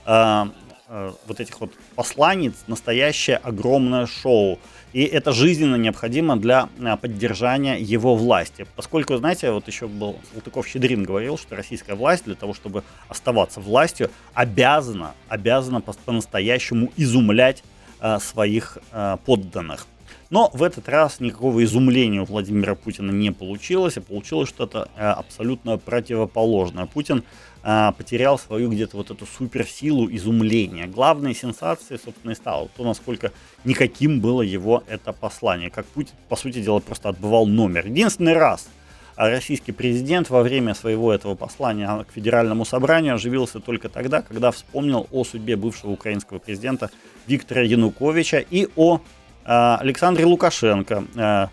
э, 0.06 0.46
э, 0.90 1.12
вот 1.28 1.40
этих 1.40 1.62
вот 1.62 1.72
посланий 1.96 2.52
настоящее 2.68 3.38
огромное 3.38 4.06
шоу. 4.06 4.60
И 4.92 5.04
это 5.04 5.32
жизненно 5.32 5.76
необходимо 5.76 6.36
для 6.36 6.68
э, 6.78 6.98
поддержания 6.98 7.78
его 7.80 8.16
власти. 8.16 8.66
Поскольку, 8.76 9.16
знаете, 9.18 9.52
вот 9.52 9.68
еще 9.68 9.88
был 9.88 10.20
Салтыков-Щедрин 10.34 11.04
говорил, 11.04 11.38
что 11.38 11.56
российская 11.56 11.96
власть 11.96 12.26
для 12.26 12.36
того, 12.36 12.54
чтобы 12.54 12.84
оставаться 13.08 13.62
властью, 13.62 14.10
обязана, 14.34 15.14
обязана 15.28 15.82
по-настоящему 15.82 16.92
изумлять 16.98 17.64
э, 18.02 18.18
своих 18.20 18.78
подданных. 19.26 19.88
Но 20.30 20.52
в 20.54 20.62
этот 20.62 20.88
раз 20.88 21.20
никакого 21.20 21.64
изумления 21.64 22.22
у 22.22 22.26
Владимира 22.26 22.76
Путина 22.76 23.12
не 23.12 23.32
получилось, 23.32 23.98
и 23.98 24.00
получилось 24.00 24.50
что-то 24.50 24.90
э, 24.96 25.02
абсолютно 25.02 25.78
противоположное. 25.78 26.86
Путин 26.86 27.24
э, 27.64 27.92
потерял 27.98 28.38
свою 28.38 28.70
где-то 28.70 28.98
вот 28.98 29.10
эту 29.10 29.26
суперсилу 29.26 30.08
изумления. 30.12 30.86
Главной 30.86 31.34
сенсацией, 31.34 32.00
собственно, 32.04 32.32
и 32.32 32.36
стало 32.36 32.70
то, 32.78 32.84
насколько 32.84 33.32
никаким 33.66 34.20
было 34.20 34.44
его 34.44 34.84
это 34.88 35.14
послание. 35.14 35.72
Как 35.72 35.88
Путин, 35.88 36.14
по 36.28 36.36
сути 36.36 36.62
дела, 36.62 36.80
просто 36.80 37.10
отбывал 37.10 37.48
номер. 37.48 37.88
Единственный 37.88 38.34
раз 38.34 38.70
российский 39.16 39.72
президент 39.72 40.30
во 40.30 40.44
время 40.44 40.76
своего 40.76 41.12
этого 41.12 41.34
послания 41.34 42.06
к 42.08 42.14
федеральному 42.14 42.66
собранию 42.66 43.16
оживился 43.16 43.60
только 43.60 43.90
тогда, 43.90 44.22
когда 44.22 44.52
вспомнил 44.52 45.08
о 45.12 45.24
судьбе 45.24 45.56
бывшего 45.56 45.90
украинского 45.90 46.38
президента 46.38 46.92
Виктора 47.26 47.62
Януковича 47.62 48.38
и 48.38 48.68
о 48.76 48.96
а, 48.96 49.02
Александре 49.50 50.26
Лукашенко, 50.26 51.06
а, 51.16 51.50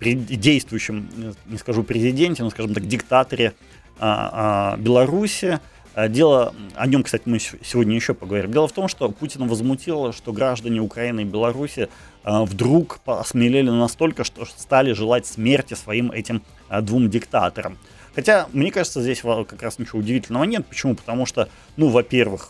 действующем, 0.00 1.08
не 1.46 1.56
скажу 1.56 1.82
президенте, 1.82 2.42
но, 2.42 2.50
скажем 2.50 2.74
так, 2.74 2.86
диктаторе 2.86 3.54
а, 3.98 4.76
Беларуси, 4.76 5.60
Дело, 6.08 6.52
о 6.74 6.88
нем, 6.88 7.04
кстати, 7.04 7.22
мы 7.24 7.38
сегодня 7.38 7.94
еще 7.94 8.14
поговорим. 8.14 8.50
Дело 8.50 8.66
в 8.66 8.72
том, 8.72 8.88
что 8.88 9.08
Путина 9.10 9.46
возмутило, 9.46 10.12
что 10.12 10.32
граждане 10.32 10.80
Украины 10.80 11.20
и 11.20 11.24
Беларуси 11.24 11.88
вдруг 12.24 12.98
осмелели 13.06 13.70
настолько, 13.70 14.24
что 14.24 14.44
стали 14.44 14.90
желать 14.90 15.24
смерти 15.24 15.74
своим 15.74 16.10
этим 16.10 16.42
двум 16.82 17.10
диктаторам. 17.10 17.78
Хотя, 18.12 18.48
мне 18.52 18.72
кажется, 18.72 19.02
здесь 19.02 19.22
как 19.22 19.62
раз 19.62 19.78
ничего 19.78 20.00
удивительного 20.00 20.42
нет. 20.42 20.66
Почему? 20.66 20.96
Потому 20.96 21.26
что, 21.26 21.48
ну, 21.76 21.88
во-первых, 21.90 22.48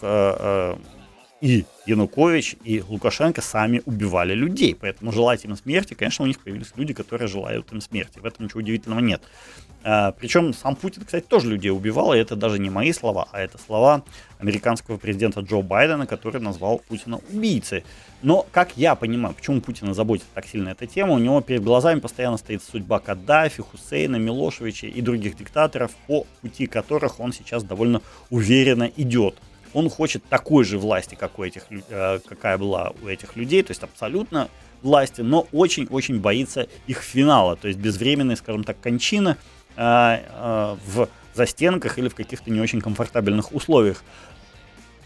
и 1.45 1.67
Янукович, 1.85 2.57
и 2.65 2.81
Лукашенко 2.81 3.43
сами 3.43 3.83
убивали 3.85 4.33
людей. 4.33 4.75
Поэтому 4.75 5.13
желать 5.13 5.45
им 5.45 5.55
смерти, 5.57 5.93
конечно, 5.93 6.25
у 6.25 6.27
них 6.27 6.41
появились 6.41 6.73
люди, 6.75 6.95
которые 6.95 7.29
желают 7.29 7.71
им 7.71 7.83
смерти. 7.83 8.19
В 8.19 8.25
этом 8.25 8.47
ничего 8.47 8.61
удивительного 8.61 9.01
нет. 9.01 9.21
А, 9.83 10.13
причем 10.13 10.55
сам 10.55 10.75
Путин, 10.75 11.05
кстати, 11.05 11.27
тоже 11.27 11.49
людей 11.49 11.71
убивал, 11.71 12.15
и 12.15 12.19
это 12.19 12.35
даже 12.35 12.59
не 12.59 12.71
мои 12.71 12.95
слова, 12.95 13.29
а 13.31 13.43
это 13.43 13.59
слова 13.59 14.03
американского 14.39 14.97
президента 14.97 15.41
Джо 15.41 15.61
Байдена, 15.61 16.07
который 16.07 16.41
назвал 16.41 16.79
Путина 16.79 17.21
убийцей. 17.31 17.85
Но, 18.23 18.47
как 18.51 18.79
я 18.79 18.95
понимаю, 18.95 19.35
почему 19.35 19.61
Путина 19.61 19.93
заботит 19.93 20.25
так 20.33 20.47
сильно 20.47 20.71
эта 20.71 20.87
тема, 20.87 21.13
у 21.13 21.19
него 21.19 21.43
перед 21.43 21.63
глазами 21.63 22.01
постоянно 22.01 22.39
стоит 22.39 22.63
судьба 22.63 23.01
Каддафи, 23.01 23.63
Хусейна, 23.63 24.17
Милошевича 24.17 24.87
и 24.87 25.03
других 25.03 25.37
диктаторов, 25.37 25.91
по 26.07 26.27
пути 26.41 26.67
которых 26.67 27.21
он 27.21 27.35
сейчас 27.35 27.63
довольно 27.65 28.01
уверенно 28.31 28.91
идет 28.97 29.35
он 29.75 29.91
хочет 29.91 30.25
такой 30.25 30.65
же 30.65 30.79
власти, 30.79 31.15
как 31.15 31.39
у 31.39 31.45
этих, 31.45 31.67
э, 31.71 32.21
какая 32.27 32.57
была 32.57 32.93
у 33.03 33.09
этих 33.09 33.37
людей, 33.37 33.63
то 33.63 33.73
есть 33.73 33.83
абсолютно 33.83 34.49
власти, 34.83 35.21
но 35.21 35.47
очень-очень 35.53 36.21
боится 36.21 36.69
их 36.87 37.03
финала, 37.03 37.57
то 37.57 37.69
есть 37.69 37.79
безвременной, 37.79 38.37
скажем 38.37 38.65
так, 38.65 38.81
кончины 38.81 39.37
э, 39.77 39.83
э, 39.83 40.77
в 40.87 41.09
застенках 41.35 41.99
или 41.99 42.09
в 42.09 42.15
каких-то 42.15 42.51
не 42.51 42.61
очень 42.61 42.81
комфортабельных 42.81 43.53
условиях. 43.53 44.05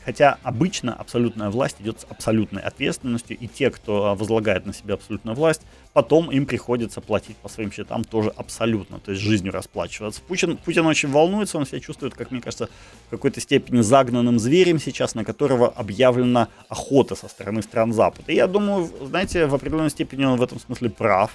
Хотя 0.08 0.38
обычно 0.42 0.94
абсолютная 0.94 1.50
власть 1.50 1.76
идет 1.80 2.00
с 2.00 2.06
абсолютной 2.08 2.62
ответственностью, 2.62 3.36
и 3.36 3.46
те, 3.46 3.70
кто 3.70 4.14
возлагает 4.14 4.64
на 4.64 4.72
себя 4.72 4.94
абсолютную 4.94 5.36
власть, 5.36 5.60
потом 5.92 6.32
им 6.32 6.46
приходится 6.46 7.02
платить 7.02 7.36
по 7.36 7.50
своим 7.50 7.70
счетам 7.70 8.04
тоже 8.04 8.32
абсолютно, 8.34 9.00
то 9.00 9.10
есть 9.10 9.22
жизнью 9.22 9.52
расплачиваться. 9.52 10.22
Путин, 10.26 10.56
Путин 10.56 10.86
очень 10.86 11.10
волнуется, 11.10 11.58
он 11.58 11.66
себя 11.66 11.80
чувствует, 11.80 12.14
как 12.14 12.30
мне 12.30 12.40
кажется, 12.40 12.70
в 13.08 13.10
какой-то 13.10 13.42
степени 13.42 13.82
загнанным 13.82 14.38
зверем 14.38 14.78
сейчас, 14.78 15.14
на 15.14 15.26
которого 15.26 15.68
объявлена 15.68 16.48
охота 16.70 17.14
со 17.14 17.28
стороны 17.28 17.60
стран 17.60 17.92
Запада. 17.92 18.32
И 18.32 18.36
я 18.36 18.46
думаю, 18.46 18.90
знаете, 19.02 19.44
в 19.44 19.54
определенной 19.54 19.90
степени 19.90 20.24
он 20.24 20.38
в 20.38 20.42
этом 20.42 20.58
смысле 20.58 20.88
прав, 20.88 21.32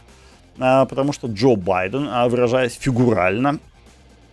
а, 0.58 0.86
потому 0.86 1.14
что 1.14 1.28
Джо 1.28 1.56
Байден, 1.56 2.08
а, 2.10 2.28
выражаясь 2.28 2.74
фигурально, 2.74 3.60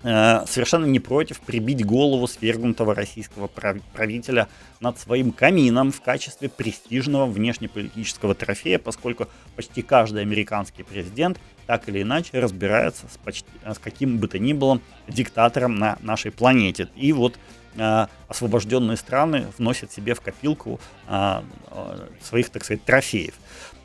совершенно 0.02 0.86
не 0.86 0.98
против 0.98 1.40
прибить 1.40 1.84
голову 1.84 2.26
свергнутого 2.26 2.94
российского 2.94 3.48
правителя 3.48 4.48
над 4.80 4.98
своим 4.98 5.30
камином 5.30 5.92
в 5.92 6.00
качестве 6.00 6.48
престижного 6.48 7.26
внешнеполитического 7.26 8.34
трофея, 8.34 8.78
поскольку 8.78 9.28
почти 9.56 9.82
каждый 9.82 10.22
американский 10.22 10.84
президент 10.84 11.38
так 11.66 11.88
или 11.88 12.02
иначе 12.02 12.40
разбирается 12.40 13.06
с, 13.12 13.16
почти, 13.18 13.48
с 13.64 13.78
каким 13.78 14.18
бы 14.18 14.26
то 14.26 14.38
ни 14.38 14.52
было 14.52 14.80
диктатором 15.06 15.76
на 15.76 15.98
нашей 16.00 16.32
планете. 16.32 16.88
И 16.96 17.12
вот 17.12 17.38
э, 17.76 18.06
освобожденные 18.26 18.96
страны 18.96 19.46
вносят 19.56 19.92
себе 19.92 20.14
в 20.14 20.20
копилку 20.20 20.80
э, 21.06 21.42
э 21.70 22.08
своих, 22.22 22.50
так 22.50 22.64
сказать, 22.64 22.84
трофеев. 22.84 23.34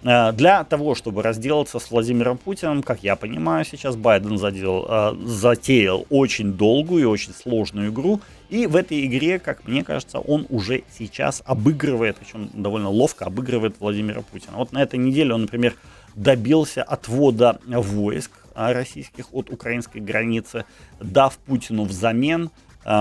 Э, 0.05 0.31
для 0.31 0.63
того, 0.63 0.93
чтобы 0.93 1.23
разделаться 1.23 1.79
с 1.79 1.89
Владимиром 1.89 2.37
Путиным, 2.37 2.83
как 2.83 3.03
я 3.03 3.15
понимаю, 3.15 3.65
сейчас 3.65 3.95
Байден 3.95 4.37
задел, 4.37 4.85
э, 4.87 5.15
затеял 5.25 6.05
очень 6.09 6.53
долгую 6.53 7.01
и 7.01 7.05
очень 7.05 7.33
сложную 7.33 7.89
игру. 7.89 8.21
И 8.49 8.67
в 8.67 8.75
этой 8.75 9.03
игре, 9.05 9.39
как 9.39 9.67
мне 9.67 9.83
кажется, 9.83 10.19
он 10.19 10.45
уже 10.49 10.83
сейчас 10.95 11.41
обыгрывает, 11.45 12.17
причем 12.17 12.49
довольно 12.53 12.89
ловко 12.89 13.25
обыгрывает 13.25 13.77
Владимира 13.79 14.21
Путина. 14.21 14.57
Вот 14.57 14.71
на 14.71 14.83
этой 14.83 14.99
неделе 14.99 15.33
он, 15.33 15.41
например, 15.41 15.73
добился 16.13 16.83
отвода 16.83 17.59
войск 17.65 18.31
э, 18.53 18.73
российских 18.73 19.33
от 19.33 19.49
украинской 19.49 19.97
границы, 19.97 20.65
дав 20.99 21.35
Путину 21.37 21.83
взамен 21.83 22.51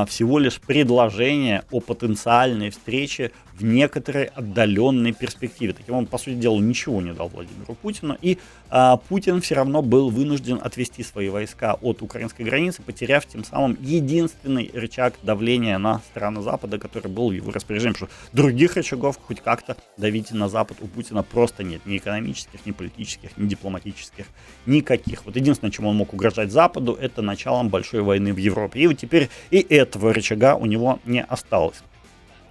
всего 0.08 0.38
лишь 0.38 0.62
предложение 0.62 1.62
о 1.70 1.78
потенциальной 1.78 2.70
встрече 2.70 3.32
в 3.58 3.62
некоторой 3.62 4.24
отдаленной 4.24 5.12
перспективе. 5.12 5.72
Таким 5.72 5.94
он, 5.94 6.06
по 6.06 6.18
сути 6.18 6.34
дела, 6.34 6.58
ничего 6.58 7.00
не 7.00 7.12
дал 7.12 7.28
Владимиру 7.28 7.74
Путину. 7.74 8.16
И 8.20 8.38
а, 8.68 8.96
Путин 8.96 9.40
все 9.40 9.54
равно 9.54 9.80
был 9.80 10.10
вынужден 10.10 10.58
отвести 10.60 11.04
свои 11.04 11.28
войска 11.28 11.74
от 11.74 12.02
украинской 12.02 12.42
границы, 12.42 12.82
потеряв 12.82 13.26
тем 13.26 13.44
самым 13.44 13.78
единственный 13.80 14.70
рычаг 14.74 15.14
давления 15.22 15.78
на 15.78 16.00
страны 16.00 16.42
Запада, 16.42 16.78
который 16.78 17.08
был 17.08 17.30
в 17.30 17.32
его 17.32 17.52
распоряжении. 17.52 17.94
Потому 17.94 18.10
что 18.10 18.36
других 18.36 18.74
рычагов 18.74 19.18
хоть 19.22 19.40
как-то 19.40 19.76
давить 19.96 20.32
на 20.32 20.48
Запад 20.48 20.78
у 20.80 20.88
Путина 20.88 21.22
просто 21.22 21.62
нет. 21.62 21.86
Ни 21.86 21.98
экономических, 21.98 22.66
ни 22.66 22.72
политических, 22.72 23.36
ни 23.36 23.46
дипломатических. 23.46 24.26
Никаких. 24.66 25.24
Вот 25.26 25.36
единственное, 25.36 25.70
чем 25.70 25.86
он 25.86 25.96
мог 25.96 26.12
угрожать 26.12 26.50
Западу, 26.50 26.94
это 26.94 27.22
началом 27.22 27.68
большой 27.68 28.02
войны 28.02 28.32
в 28.32 28.38
Европе. 28.38 28.80
И 28.80 28.86
вот 28.88 28.98
теперь 28.98 29.30
и 29.50 29.58
этого 29.60 30.12
рычага 30.12 30.56
у 30.56 30.66
него 30.66 30.98
не 31.04 31.22
осталось. 31.22 31.82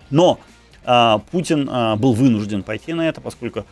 Но 0.09 0.39
Путин 1.30 1.68
а, 1.70 1.96
был 1.96 2.14
вынужден 2.14 2.62
пойти 2.62 2.94
на 2.94 3.08
это, 3.08 3.20
поскольку 3.20 3.64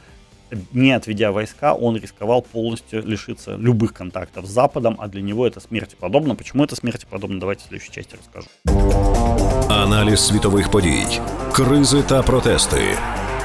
не 0.72 0.92
отведя 0.92 1.32
войска, 1.32 1.74
он 1.74 1.96
рисковал 1.96 2.42
полностью 2.42 3.02
лишиться 3.02 3.56
любых 3.56 3.92
контактов 3.92 4.46
с 4.46 4.48
Западом, 4.48 4.96
а 4.98 5.08
для 5.08 5.22
него 5.22 5.46
это 5.46 5.60
смерти 5.60 5.96
подобно. 5.98 6.34
Почему 6.34 6.64
это 6.64 6.76
смерти 6.76 7.06
подобно, 7.10 7.40
давайте 7.40 7.64
в 7.64 7.68
следующей 7.68 7.92
части 7.92 8.16
расскажу. 8.16 8.48
Аналіз 9.70 10.20
світових 10.20 10.70
подій, 10.70 11.06
кризи 11.52 12.02
та 12.02 12.22
протести, 12.22 12.82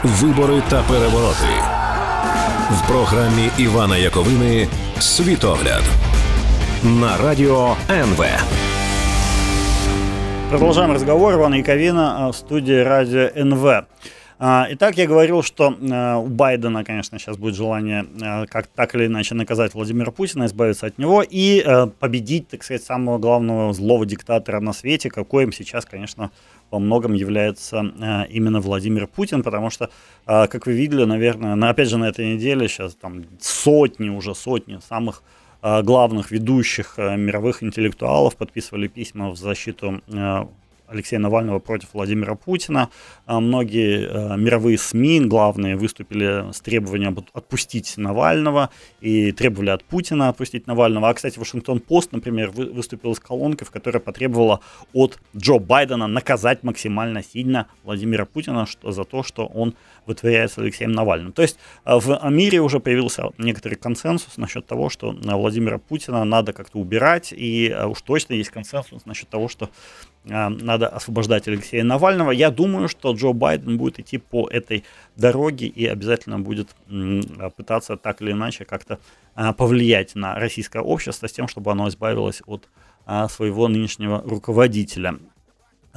вибори 0.03 0.61
та 0.69 0.83
перевороти 0.83 1.81
в 2.71 2.87
програмі 2.87 3.49
Івана 3.57 3.97
Яковини 3.97 4.67
Світогляд 4.99 5.83
на 6.83 7.17
радіо 7.17 7.75
НВ. 7.89 8.25
Продолжаем 10.48 10.92
разговор. 10.92 11.34
Иван 11.34 11.54
Яковина 11.54 12.30
в 12.30 12.36
студии 12.36 12.80
радио 12.80 13.30
НВ. 13.34 13.88
А, 14.38 14.68
итак, 14.70 14.96
я 14.96 15.08
говорил, 15.08 15.42
что 15.42 15.74
а, 15.90 16.18
у 16.18 16.28
Байдена, 16.28 16.84
конечно, 16.84 17.18
сейчас 17.18 17.36
будет 17.36 17.56
желание 17.56 18.06
а, 18.22 18.46
как 18.46 18.68
так 18.68 18.94
или 18.94 19.06
иначе 19.06 19.34
наказать 19.34 19.74
Владимира 19.74 20.12
Путина, 20.12 20.46
избавиться 20.46 20.86
от 20.86 20.98
него 20.98 21.24
и 21.28 21.64
победить, 21.98 22.48
так 22.48 22.62
сказать, 22.62 22.84
самого 22.84 23.18
главного 23.18 23.72
злого 23.72 24.06
диктатора 24.06 24.60
на 24.60 24.72
свете, 24.72 25.10
какой 25.10 25.44
им 25.44 25.52
сейчас, 25.52 25.84
конечно, 25.84 26.30
во 26.70 26.78
многом 26.78 27.14
является 27.14 27.78
именно 28.28 28.60
Владимир 28.60 29.08
Путин, 29.08 29.42
потому 29.42 29.70
что, 29.70 29.90
как 30.26 30.66
вы 30.66 30.74
видели, 30.74 31.04
наверное, 31.04 31.56
на, 31.56 31.70
опять 31.70 31.88
же, 31.88 31.98
на 31.98 32.08
этой 32.08 32.34
неделе 32.34 32.68
сейчас 32.68 32.94
там 32.94 33.24
сотни, 33.40 34.10
уже 34.10 34.34
сотни 34.34 34.78
самых 34.88 35.22
Э, 35.22 35.45
главных 35.82 36.30
ведущих 36.30 36.94
э, 36.98 37.16
мировых 37.16 37.62
интеллектуалов 37.62 38.36
подписывали 38.36 38.88
письма 38.88 39.30
в 39.30 39.36
защиту 39.36 40.00
э, 40.06 40.46
Алексея 40.88 41.20
Навального 41.20 41.58
против 41.58 41.88
Владимира 41.92 42.34
Путина. 42.34 42.90
А 43.26 43.40
многие 43.40 44.08
э, 44.08 44.36
мировые 44.36 44.78
СМИ, 44.78 45.20
главные, 45.20 45.76
выступили 45.76 46.52
с 46.52 46.60
требованием 46.60 47.16
отпустить 47.32 47.94
Навального 47.96 48.70
и 49.00 49.32
требовали 49.32 49.70
от 49.70 49.84
Путина 49.84 50.28
отпустить 50.28 50.66
Навального. 50.66 51.08
А, 51.08 51.14
кстати, 51.14 51.38
Вашингтон-Пост, 51.38 52.12
например, 52.12 52.50
вы, 52.50 52.66
выступил 52.66 53.14
с 53.14 53.20
колонкой, 53.20 53.66
в 53.66 53.70
которой 53.70 53.98
потребовала 53.98 54.60
от 54.92 55.18
Джо 55.36 55.58
Байдена 55.58 56.06
наказать 56.06 56.62
максимально 56.62 57.22
сильно 57.22 57.66
Владимира 57.84 58.24
Путина 58.24 58.66
за 58.82 59.04
то, 59.04 59.22
что 59.22 59.46
он 59.46 59.74
вытворяет 60.06 60.52
с 60.52 60.58
Алексеем 60.58 60.92
Навальным. 60.92 61.32
То 61.32 61.42
есть 61.42 61.58
э, 61.84 61.98
в 61.98 62.30
мире 62.30 62.60
уже 62.60 62.80
появился 62.80 63.30
некоторый 63.38 63.74
консенсус 63.74 64.36
насчет 64.36 64.66
того, 64.66 64.88
что 64.88 65.12
Владимира 65.12 65.78
Путина 65.78 66.24
надо 66.24 66.52
как-то 66.52 66.78
убирать, 66.78 67.32
и 67.32 67.68
э, 67.68 67.86
уж 67.86 68.00
точно 68.02 68.34
есть 68.34 68.50
консенсус 68.50 69.06
насчет 69.06 69.28
того, 69.28 69.48
что 69.48 69.70
надо 70.26 70.88
освобождать 70.88 71.46
Алексея 71.46 71.84
Навального. 71.84 72.32
Я 72.32 72.50
думаю, 72.50 72.88
что 72.88 73.12
Джо 73.12 73.32
Байден 73.32 73.78
будет 73.78 74.00
идти 74.00 74.18
по 74.18 74.48
этой 74.48 74.84
дороге 75.16 75.66
и 75.66 75.86
обязательно 75.86 76.38
будет 76.38 76.74
пытаться 77.56 77.96
так 77.96 78.22
или 78.22 78.32
иначе 78.32 78.64
как-то 78.64 78.98
а, 79.34 79.52
повлиять 79.52 80.14
на 80.14 80.34
российское 80.34 80.82
общество 80.82 81.28
с 81.28 81.32
тем, 81.32 81.46
чтобы 81.46 81.70
оно 81.70 81.88
избавилось 81.88 82.42
от 82.46 82.68
а, 83.04 83.28
своего 83.28 83.68
нынешнего 83.68 84.22
руководителя. 84.26 85.18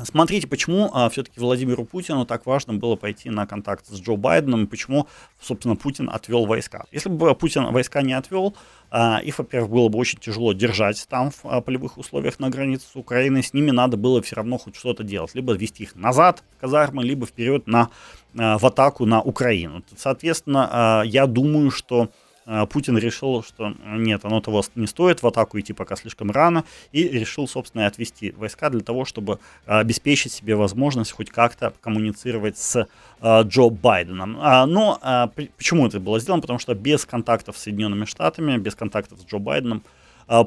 Смотрите, 0.06 0.48
почему 0.48 0.90
а, 0.94 1.10
все-таки 1.10 1.40
Владимиру 1.40 1.86
Путину 1.86 2.26
так 2.26 2.46
важно 2.46 2.74
было 2.74 2.96
пойти 2.96 3.30
на 3.30 3.46
контакт 3.46 3.86
с 3.88 4.00
Джо 4.00 4.16
Байденом, 4.16 4.64
и 4.64 4.68
почему, 4.68 5.08
собственно, 5.42 5.76
Путин 5.76 6.10
отвел 6.12 6.46
войска. 6.46 6.86
Если 6.92 7.10
бы 7.10 7.34
Путин 7.36 7.72
войска 7.72 8.02
не 8.02 8.14
отвел, 8.14 8.56
а, 8.92 9.20
их, 9.20 9.38
во-первых, 9.38 9.72
было 9.72 9.90
бы 9.90 10.00
очень 10.00 10.20
тяжело 10.20 10.54
держать 10.54 11.06
там 11.10 11.32
в 11.32 11.40
а, 11.44 11.62
полевых 11.62 11.98
условиях 11.98 12.40
на 12.40 12.50
границе 12.50 12.88
с 12.92 12.96
Украиной, 12.96 13.44
с 13.44 13.54
ними 13.54 13.72
надо 13.72 13.98
было 13.98 14.22
все 14.22 14.36
равно 14.36 14.58
хоть 14.58 14.76
что-то 14.76 15.04
делать, 15.04 15.36
либо 15.36 15.54
вести 15.54 15.84
их 15.84 15.96
назад 15.96 16.44
в 16.58 16.62
казармы, 16.62 17.04
либо 17.04 17.26
вперед 17.26 17.68
на, 17.68 17.90
а, 18.38 18.58
в 18.58 18.66
атаку 18.66 19.06
на 19.06 19.22
Украину. 19.22 19.84
Соответственно, 19.96 20.70
а, 20.72 21.04
я 21.04 21.28
думаю, 21.28 21.72
что 21.72 22.10
Путин 22.70 22.98
решил, 22.98 23.44
что 23.44 23.74
нет, 23.86 24.26
оно 24.26 24.42
того 24.42 24.64
не 24.76 24.88
стоит 24.88 25.22
в 25.22 25.28
атаку 25.28 25.60
идти 25.60 25.74
пока 25.74 25.96
слишком 25.96 26.32
рано, 26.32 26.64
и 26.92 27.08
решил, 27.08 27.48
собственно, 27.48 27.86
отвести 27.86 28.32
войска 28.32 28.70
для 28.70 28.82
того, 28.82 29.06
чтобы 29.06 29.40
обеспечить 29.66 30.32
себе 30.32 30.56
возможность 30.56 31.12
хоть 31.12 31.30
как-то 31.30 31.74
коммуницировать 31.82 32.58
с 32.58 32.88
Джо 33.24 33.70
Байденом. 33.70 34.34
Но 34.34 35.32
почему 35.58 35.88
это 35.88 36.00
было 36.00 36.20
сделано? 36.20 36.42
Потому 36.42 36.60
что 36.60 36.74
без 36.74 37.06
контактов 37.06 37.58
с 37.58 37.62
Соединенными 37.62 38.06
Штатами, 38.06 38.58
без 38.58 38.76
контактов 38.76 39.20
с 39.20 39.26
Джо 39.26 39.38
Байденом, 39.38 39.84
а, 39.84 39.99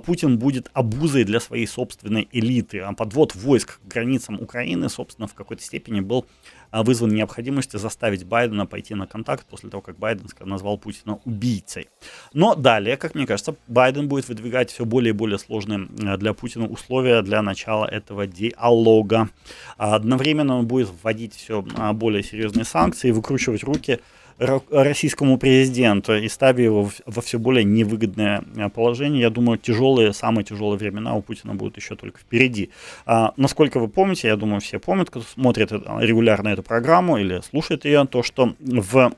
Путин 0.05 0.39
будет 0.39 0.71
обузой 0.75 1.25
для 1.25 1.41
своей 1.41 1.67
собственной 1.67 2.29
элиты. 2.31 2.79
А 2.79 2.93
подвод 2.93 3.35
войск 3.35 3.81
к 3.81 3.89
границам 3.89 4.41
Украины, 4.41 4.89
собственно, 4.89 5.27
в 5.27 5.35
какой-то 5.35 5.63
степени 5.63 6.01
был 6.01 6.25
а, 6.71 6.85
вызван 6.85 7.11
необходимостью 7.11 7.81
заставить 7.81 8.25
Байдена 8.25 8.65
пойти 8.65 8.95
на 8.95 9.07
контакт 9.07 9.45
после 9.47 9.71
того, 9.71 9.83
как 9.83 9.99
Байден 9.99 10.27
назвал 10.41 10.79
Путина 10.79 11.19
убийцей. 11.25 11.89
Но 12.33 12.55
далее, 12.55 12.97
как 12.97 13.15
мне 13.17 13.27
кажется, 13.27 13.57
Байден 13.67 14.09
будет 14.09 14.29
выдвигать 14.29 14.71
все 14.71 14.85
более 14.85 15.11
и 15.11 15.17
более 15.17 15.39
сложные 15.39 15.87
для 16.17 16.33
Путина 16.33 16.67
условия 16.67 17.23
для 17.23 17.43
начала 17.43 17.85
этого 17.85 18.27
диалога. 18.27 19.31
Одновременно 19.77 20.59
он 20.59 20.67
будет 20.67 20.91
вводить 21.03 21.35
все 21.35 21.63
более 21.93 22.23
серьезные 22.23 22.65
санкции, 22.65 23.11
выкручивать 23.11 23.65
руки 23.65 24.01
российскому 24.39 25.39
президенту 25.39 26.17
и 26.17 26.29
ставя 26.29 26.65
его 26.65 26.91
во 27.07 27.23
все 27.23 27.39
более 27.39 27.65
невыгодное 27.65 28.45
э, 28.57 28.69
положение. 28.69 29.23
Я 29.23 29.31
думаю, 29.31 29.59
тяжелые, 29.59 30.13
самые 30.13 30.45
тяжелые 30.45 30.79
времена 30.79 31.15
у 31.15 31.23
Путина 31.23 31.55
будут 31.55 31.77
еще 31.77 31.97
только 31.97 32.19
впереди. 32.21 32.71
А, 33.07 33.33
насколько 33.37 33.79
вы 33.81 33.89
помните, 33.89 34.29
я 34.29 34.37
думаю, 34.37 34.61
все 34.61 34.79
помнят, 34.79 35.11
кто 35.11 35.21
смотрит 35.21 35.73
регулярно 35.73 36.49
эту 36.49 36.63
программу 36.63 37.19
или 37.19 37.41
слушает 37.41 37.85
ее, 37.85 38.07
то, 38.07 38.23
что 38.23 38.55
в 38.61 39.13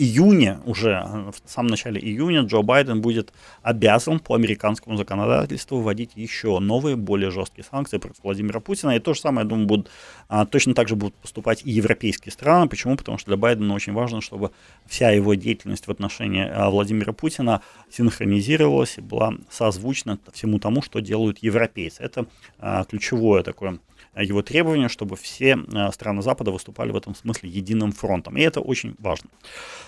июне, 0.00 0.60
уже 0.64 1.06
в 1.30 1.50
самом 1.50 1.70
начале 1.70 2.00
июня, 2.00 2.40
Джо 2.40 2.62
Байден 2.62 3.02
будет 3.02 3.32
обязан 3.62 4.18
по 4.18 4.34
американскому 4.34 4.96
законодательству 4.96 5.80
вводить 5.80 6.12
еще 6.14 6.58
новые, 6.58 6.96
более 6.96 7.30
жесткие 7.30 7.66
санкции 7.70 7.98
против 7.98 8.22
Владимира 8.22 8.60
Путина. 8.60 8.96
И 8.96 8.98
то 8.98 9.12
же 9.12 9.20
самое, 9.20 9.44
я 9.44 9.48
думаю, 9.48 9.66
будут, 9.66 9.90
а, 10.28 10.46
точно 10.46 10.72
так 10.74 10.88
же 10.88 10.96
будут 10.96 11.14
поступать 11.16 11.62
и 11.64 11.70
европейские 11.70 12.32
страны. 12.32 12.66
Почему? 12.66 12.96
Потому 12.96 13.18
что 13.18 13.28
для 13.30 13.36
Байдена 13.36 13.74
очень 13.74 13.92
важно, 13.92 14.22
чтобы 14.22 14.52
вся 14.86 15.10
его 15.10 15.34
деятельность 15.34 15.86
в 15.86 15.90
отношении 15.90 16.48
а, 16.48 16.70
Владимира 16.70 17.12
Путина 17.12 17.60
синхронизировалась 17.90 18.96
и 18.96 19.02
была 19.02 19.34
созвучна 19.50 20.18
всему 20.32 20.58
тому, 20.58 20.80
что 20.80 21.00
делают 21.00 21.38
европейцы. 21.38 22.02
Это 22.02 22.24
а, 22.58 22.84
ключевое 22.84 23.42
такое 23.42 23.78
его 24.16 24.42
требование, 24.42 24.88
чтобы 24.88 25.16
все 25.16 25.56
э, 25.56 25.92
страны 25.92 26.22
Запада 26.22 26.50
выступали 26.50 26.92
в 26.92 26.96
этом 26.96 27.14
смысле 27.14 27.48
единым 27.50 27.92
фронтом. 27.92 28.36
И 28.36 28.42
это 28.42 28.60
очень 28.60 28.94
важно. 28.98 29.30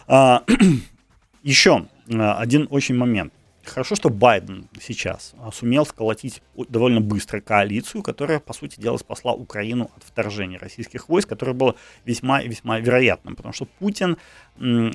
А, 0.07 0.45
еще 1.43 1.87
э, 2.09 2.19
один 2.19 2.67
очень 2.71 2.97
момент. 2.97 3.33
Хорошо, 3.65 3.95
что 3.95 4.11
Байден 4.11 4.69
сейчас 4.81 5.35
сумел 5.53 5.87
сколотить 5.87 6.43
довольно 6.69 7.01
быстро 7.01 7.41
коалицию, 7.41 8.03
которая, 8.03 8.41
по 8.41 8.53
сути 8.53 8.81
дела, 8.81 8.97
спасла 8.97 9.33
Украину 9.33 9.91
от 9.97 10.03
вторжения 10.03 10.59
российских 10.59 11.09
войск, 11.09 11.29
которое 11.29 11.53
было 11.53 11.77
весьма 12.05 12.41
и 12.41 12.49
весьма 12.49 12.81
вероятным, 12.81 13.37
потому 13.37 13.53
что 13.53 13.67
Путин 13.79 14.17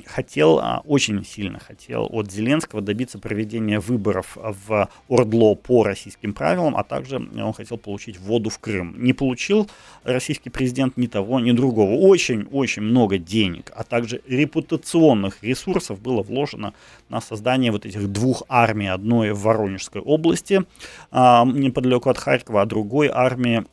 хотел, 0.06 0.60
а, 0.60 0.82
очень 0.84 1.24
сильно 1.24 1.58
хотел 1.58 2.08
от 2.10 2.30
Зеленского 2.30 2.80
добиться 2.80 3.18
проведения 3.18 3.80
выборов 3.80 4.36
в 4.36 4.88
Ордло 5.08 5.54
по 5.56 5.82
российским 5.82 6.32
правилам, 6.32 6.76
а 6.76 6.84
также 6.84 7.16
он 7.16 7.52
хотел 7.52 7.76
получить 7.76 8.20
воду 8.20 8.50
в 8.50 8.58
Крым. 8.60 8.94
Не 9.02 9.12
получил 9.12 9.68
российский 10.04 10.50
президент 10.50 10.96
ни 10.96 11.06
того, 11.06 11.40
ни 11.40 11.50
другого. 11.52 11.94
Очень-очень 11.94 12.82
много 12.82 13.18
денег, 13.18 13.72
а 13.74 13.82
также 13.82 14.22
репутационных 14.28 15.42
ресурсов 15.42 16.00
было 16.00 16.22
вложено 16.22 16.72
на 17.08 17.20
создание 17.20 17.72
вот 17.72 17.84
этих 17.84 18.06
двух 18.08 18.44
армий. 18.62 18.88
Одной 18.88 19.32
в 19.32 19.42
Воронежской 19.42 20.00
области, 20.00 20.64
а, 21.10 21.44
неподалеку 21.44 22.10
от 22.10 22.18
Харькова, 22.18 22.62
а 22.62 22.66
другой 22.66 23.08
армии 23.08 23.64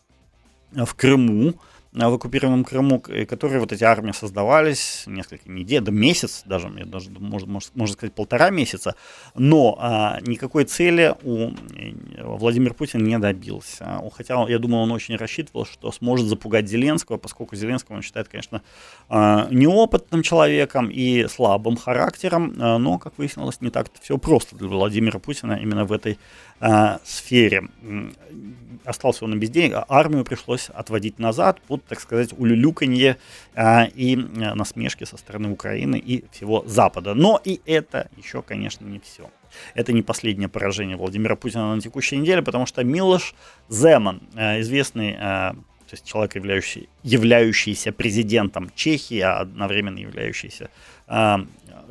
в 0.71 0.93
Крыму, 0.95 1.53
в 1.95 2.13
оккупированном 2.13 2.65
Крыму, 2.65 2.99
которые 2.99 3.59
вот 3.59 3.71
эти 3.71 3.83
армии 3.83 4.11
создавались 4.11 5.03
несколько 5.07 5.49
недель, 5.49 5.81
да 5.81 5.91
месяц 5.91 6.43
даже, 6.45 6.71
я 6.77 6.85
даже 6.85 7.09
можно, 7.09 7.59
можно 7.73 7.93
сказать 7.93 8.13
полтора 8.13 8.49
месяца, 8.49 8.95
но 9.33 9.77
а, 9.79 10.19
никакой 10.21 10.65
цели 10.65 11.15
у 11.23 11.51
Владимир 12.17 12.73
Путин 12.73 13.03
не 13.03 13.17
добился. 13.17 14.01
Хотя, 14.13 14.45
я 14.49 14.59
думаю, 14.59 14.83
он 14.83 14.91
очень 14.91 15.15
рассчитывал, 15.15 15.65
что 15.65 15.91
сможет 15.91 16.27
запугать 16.27 16.67
Зеленского, 16.67 17.17
поскольку 17.17 17.55
Зеленского 17.55 17.95
он 17.95 18.01
считает, 18.01 18.27
конечно, 18.27 18.61
а, 19.07 19.47
неопытным 19.49 20.21
человеком 20.21 20.89
и 20.89 21.27
слабым 21.27 21.77
характером, 21.77 22.53
а, 22.59 22.77
но, 22.77 22.97
как 22.97 23.17
выяснилось, 23.17 23.61
не 23.61 23.69
так 23.69 23.87
все 24.01 24.17
просто 24.17 24.55
для 24.55 24.67
Владимира 24.67 25.19
Путина 25.19 25.53
именно 25.53 25.85
в 25.85 25.93
этой 25.93 26.17
а, 26.59 26.99
сфере. 27.03 27.69
Остался 28.83 29.25
он 29.25 29.39
без 29.39 29.50
денег, 29.50 29.75
а 29.75 29.85
армию 29.89 30.24
пришлось 30.24 30.70
отводить 30.70 31.20
назад 31.20 31.59
под, 31.61 31.84
так 31.87 32.00
сказать, 32.00 32.33
улюлюканье 32.37 33.17
а, 33.53 33.85
и 33.93 34.15
а, 34.17 34.55
насмешки 34.55 35.03
со 35.03 35.17
стороны 35.17 35.50
Украины 35.50 35.98
и 35.98 36.25
всего 36.31 36.63
Запада. 36.65 37.13
Но 37.13 37.39
и 37.43 37.61
это 37.65 38.09
еще, 38.17 38.41
конечно, 38.41 38.85
не 38.85 39.00
все. 39.00 39.29
Это 39.74 39.93
не 39.93 40.01
последнее 40.01 40.50
поражение 40.50 40.98
Владимира 40.98 41.35
Путина 41.35 41.75
на 41.75 41.81
текущей 41.81 42.17
неделе, 42.17 42.41
потому 42.41 42.65
что 42.65 42.83
Милош 42.83 43.35
Земан, 43.69 44.21
а, 44.35 44.59
известный 44.59 45.15
а, 45.19 45.55
то 45.87 45.93
есть 45.93 46.05
человек, 46.05 46.35
являющий, 46.35 46.89
являющийся 47.03 47.91
президентом 47.91 48.71
Чехии, 48.75 49.19
а 49.19 49.41
одновременно 49.41 50.00
являющийся 50.00 50.71
э, 51.07 51.35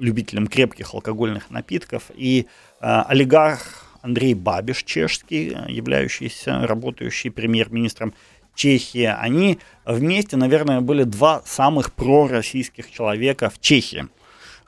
любителем 0.00 0.48
крепких 0.48 0.94
алкогольных 0.94 1.50
напитков, 1.50 2.10
и 2.12 2.46
э, 2.80 3.02
олигарх 3.06 3.84
Андрей 4.02 4.34
Бабиш, 4.34 4.82
чешский, 4.82 5.56
являющийся, 5.68 6.66
работающий 6.66 7.30
премьер-министром 7.30 8.12
Чехии, 8.54 9.04
они 9.04 9.58
вместе, 9.84 10.36
наверное, 10.36 10.80
были 10.80 11.04
два 11.04 11.42
самых 11.44 11.92
пророссийских 11.92 12.90
человека 12.90 13.50
в 13.50 13.60
Чехии. 13.60 14.06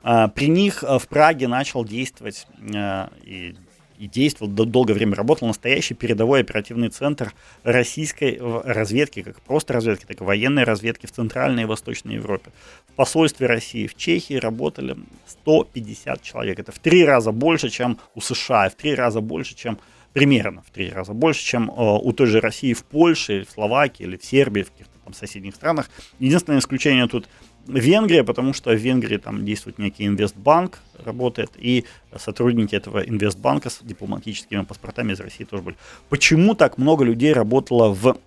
А, 0.03 0.27
при 0.27 0.47
них 0.47 0.83
в 0.83 1.07
Праге 1.07 1.47
начал 1.47 1.83
действовать 1.83 2.47
а, 2.73 3.09
и 3.23 3.55
и 3.97 4.07
действовал, 4.07 4.51
долгое 4.51 4.93
время 4.93 5.15
работал 5.15 5.47
настоящий 5.47 5.93
передовой 5.93 6.41
оперативный 6.41 6.89
центр 6.89 7.33
российской 7.63 8.39
разведки, 8.39 9.21
как 9.21 9.41
просто 9.41 9.73
разведки, 9.73 10.05
так 10.05 10.21
и 10.21 10.23
военной 10.23 10.63
разведки 10.63 11.05
в 11.05 11.11
Центральной 11.11 11.63
и 11.63 11.65
Восточной 11.65 12.15
Европе. 12.15 12.51
В 12.87 12.93
посольстве 12.93 13.47
России 13.47 13.87
в 13.87 13.95
Чехии 13.95 14.35
работали 14.35 14.97
150 15.27 16.21
человек. 16.21 16.59
Это 16.59 16.71
в 16.71 16.79
три 16.79 17.05
раза 17.05 17.31
больше, 17.31 17.69
чем 17.69 17.97
у 18.15 18.21
США, 18.21 18.69
в 18.69 18.75
три 18.75 18.93
раза 18.93 19.21
больше, 19.21 19.55
чем 19.55 19.79
примерно 20.13 20.61
в 20.61 20.71
три 20.71 20.89
раза 20.89 21.13
больше, 21.13 21.43
чем 21.45 21.69
э, 21.69 21.73
у 21.75 22.11
той 22.11 22.27
же 22.27 22.39
России 22.39 22.73
в 22.73 22.83
Польше, 22.83 23.45
в 23.47 23.51
Словакии 23.51 24.03
или 24.03 24.17
в 24.17 24.25
Сербии, 24.25 24.63
в 24.63 24.71
каких-то 24.71 24.97
там 25.03 25.13
соседних 25.13 25.55
странах. 25.55 25.89
Единственное 26.19 26.59
исключение 26.59 27.07
тут 27.07 27.27
Венгрия, 27.67 28.23
потому 28.23 28.53
что 28.53 28.71
в 28.71 28.75
Венгрии 28.75 29.17
там 29.17 29.45
действует 29.45 29.77
некий 29.77 30.07
инвестбанк, 30.07 30.79
работает, 31.03 31.51
и 31.57 31.85
сотрудники 32.15 32.75
этого 32.75 32.99
инвестбанка 32.99 33.69
с 33.69 33.79
дипломатическими 33.81 34.63
паспортами 34.63 35.13
из 35.13 35.19
России 35.19 35.43
тоже 35.43 35.63
были. 35.63 35.77
Почему 36.09 36.55
так 36.55 36.77
много 36.77 37.03
людей 37.03 37.33
работало 37.33 37.93
в 37.93 38.17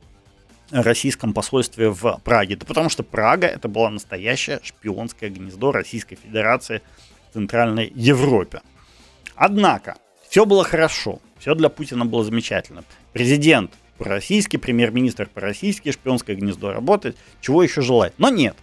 российском 0.70 1.32
посольстве 1.32 1.90
в 1.90 2.20
Праге? 2.22 2.56
Да 2.56 2.66
потому 2.66 2.90
что 2.90 3.02
Прага 3.02 3.46
это 3.46 3.68
было 3.68 3.88
настоящее 3.88 4.60
шпионское 4.62 5.30
гнездо 5.30 5.72
Российской 5.72 6.16
Федерации 6.16 6.82
в 7.30 7.34
Центральной 7.34 7.90
Европе. 7.94 8.60
Однако, 9.34 9.96
все 10.30 10.46
было 10.46 10.62
хорошо, 10.62 11.18
все 11.38 11.56
для 11.56 11.68
Путина 11.68 12.06
было 12.06 12.22
замечательно. 12.22 12.84
Президент 13.12 13.72
по-российски, 13.98 14.56
премьер-министр 14.56 15.28
по-российски, 15.28 15.90
шпионское 15.90 16.36
гнездо 16.36 16.72
работает, 16.72 17.16
чего 17.40 17.64
еще 17.64 17.82
желать? 17.82 18.12
Но 18.16 18.28
нет, 18.30 18.56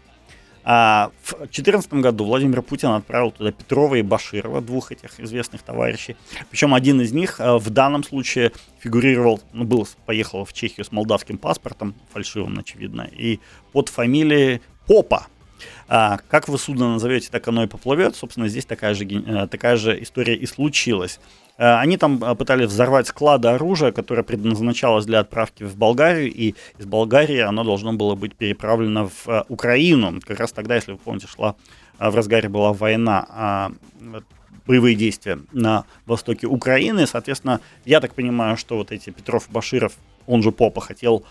а, 0.64 1.12
в 1.24 1.36
2014 1.36 1.94
году 1.96 2.24
Владимир 2.24 2.62
Путин 2.62 2.90
отправил 2.90 3.32
туда 3.32 3.52
Петрова 3.52 3.96
и 3.96 4.02
Баширова, 4.02 4.62
двух 4.62 4.94
этих 4.94 5.20
известных 5.20 5.62
товарищей. 5.62 6.16
Причем 6.50 6.74
один 6.74 7.02
из 7.02 7.12
них 7.12 7.42
а, 7.42 7.58
в 7.58 7.70
данном 7.70 8.06
случае 8.06 8.54
фигурировал, 8.80 9.42
ну, 9.52 9.66
был, 9.66 9.86
поехал 10.06 10.46
в 10.46 10.54
Чехию 10.54 10.86
с 10.86 10.94
молдавским 10.94 11.38
паспортом, 11.38 11.96
фальшивым, 12.14 12.60
очевидно, 12.60 13.10
и 13.12 13.42
под 13.74 13.90
фамилией 13.90 14.62
Попа. 14.88 15.28
А, 15.90 16.20
как 16.28 16.50
вы 16.50 16.58
судно 16.58 16.94
назовете, 16.94 17.30
так 17.32 17.48
оно 17.48 17.64
и 17.64 17.68
поплывет. 17.68 18.16
Собственно, 18.16 18.48
здесь 18.48 18.66
такая 18.66 18.94
же, 18.94 19.06
э, 19.06 19.48
такая 19.48 19.78
же 19.78 20.02
история 20.02 20.36
и 20.36 20.46
случилась. 20.46 21.20
Э, 21.58 21.76
они 21.76 21.98
там 21.98 22.24
э, 22.24 22.36
пытались 22.36 22.68
взорвать 22.68 23.08
склады 23.08 23.48
оружия, 23.48 23.92
которое 23.92 24.24
предназначалось 24.24 25.06
для 25.06 25.20
отправки 25.20 25.64
в 25.64 25.78
Болгарию, 25.78 26.32
и 26.32 26.56
из 26.78 26.86
Болгарии 26.86 27.40
оно 27.40 27.64
должно 27.64 27.94
было 27.94 28.16
быть 28.16 28.36
переправлено 28.36 29.08
в 29.08 29.28
э, 29.28 29.44
Украину. 29.48 30.20
Как 30.26 30.40
раз 30.40 30.52
тогда, 30.52 30.76
если 30.76 30.92
вы 30.92 30.98
помните, 30.98 31.28
шла 31.28 31.56
в 32.00 32.16
разгаре 32.16 32.48
была 32.48 32.74
война, 32.74 33.26
а, 33.30 33.72
боевые 34.68 34.96
действия 34.96 35.40
на 35.52 35.86
востоке 36.06 36.46
Украины. 36.46 37.08
Соответственно, 37.08 37.60
я 37.86 38.00
так 38.02 38.14
понимаю, 38.14 38.58
что 38.58 38.78
вот 38.78 38.92
эти 38.92 39.10
Петров 39.10 39.50
Баширов, 39.50 39.94
он 40.28 40.44
же 40.44 40.52
Попа, 40.52 40.82
хотел 40.82 41.24
а, 41.24 41.28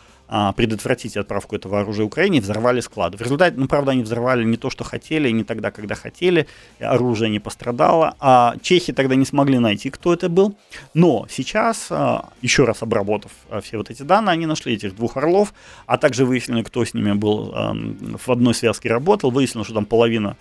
предотвратить 0.56 1.16
отправку 1.16 1.56
этого 1.56 1.80
оружия 1.80 2.04
Украине, 2.04 2.40
взорвали 2.40 2.80
склады. 2.80 3.16
В 3.16 3.20
результате, 3.22 3.56
ну, 3.58 3.68
правда, 3.68 3.92
они 3.92 4.02
взорвали 4.02 4.44
не 4.44 4.56
то, 4.56 4.70
что 4.70 4.84
хотели, 4.84 5.30
не 5.30 5.44
тогда, 5.44 5.70
когда 5.70 5.94
хотели, 5.94 6.46
оружие 6.80 7.30
не 7.30 7.38
пострадало, 7.38 8.14
а 8.20 8.54
чехи 8.60 8.92
тогда 8.92 9.14
не 9.14 9.24
смогли 9.24 9.58
найти, 9.58 9.90
кто 9.90 10.12
это 10.12 10.28
был. 10.28 10.56
Но 10.94 11.26
сейчас, 11.30 11.86
а, 11.90 12.30
еще 12.42 12.64
раз 12.64 12.82
обработав 12.82 13.30
а, 13.50 13.60
все 13.60 13.78
вот 13.78 13.90
эти 13.90 14.02
данные, 14.02 14.32
они 14.32 14.46
нашли 14.46 14.74
этих 14.74 14.96
двух 14.96 15.16
орлов, 15.16 15.54
а 15.86 15.98
также 15.98 16.24
выяснили, 16.24 16.62
кто 16.62 16.84
с 16.84 16.94
ними 16.94 17.12
был 17.12 17.36
в 17.46 18.28
одной 18.28 18.54
связке 18.54 18.88
работал, 18.88 19.30
выяснилось, 19.30 19.66
что 19.66 19.74
там 19.74 19.84
половина 19.84 20.36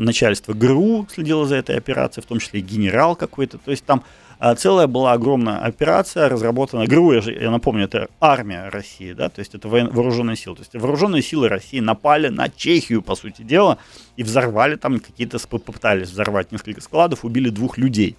начальства 0.00 0.52
ГРУ 0.52 1.06
следила 1.12 1.46
за 1.46 1.56
этой 1.56 1.76
операцией, 1.76 2.24
в 2.24 2.26
том 2.26 2.38
числе 2.38 2.60
и 2.60 2.62
генерал 2.62 3.14
какой-то. 3.16 3.58
То 3.58 3.70
есть 3.70 3.84
там 3.84 4.02
а 4.40 4.54
целая 4.54 4.86
была 4.86 5.12
огромная 5.12 5.58
операция, 5.58 6.30
разработана 6.30 6.86
ГРУ, 6.86 7.12
я, 7.12 7.20
же, 7.20 7.30
я 7.30 7.50
напомню, 7.50 7.84
это 7.84 8.08
армия 8.22 8.70
России, 8.70 9.12
да, 9.12 9.28
то 9.28 9.40
есть 9.40 9.54
это 9.54 9.68
вооруженные 9.68 10.34
силы. 10.34 10.56
То 10.56 10.62
есть 10.62 10.74
вооруженные 10.74 11.20
силы 11.20 11.48
России 11.48 11.78
напали 11.78 12.28
на 12.28 12.48
Чехию, 12.48 13.02
по 13.02 13.16
сути 13.16 13.42
дела, 13.42 13.76
и 14.16 14.22
взорвали 14.22 14.76
там 14.76 14.98
какие-то, 14.98 15.38
попытались 15.46 16.08
взорвать 16.08 16.52
несколько 16.52 16.80
складов, 16.80 17.26
убили 17.26 17.50
двух 17.50 17.76
людей. 17.76 18.16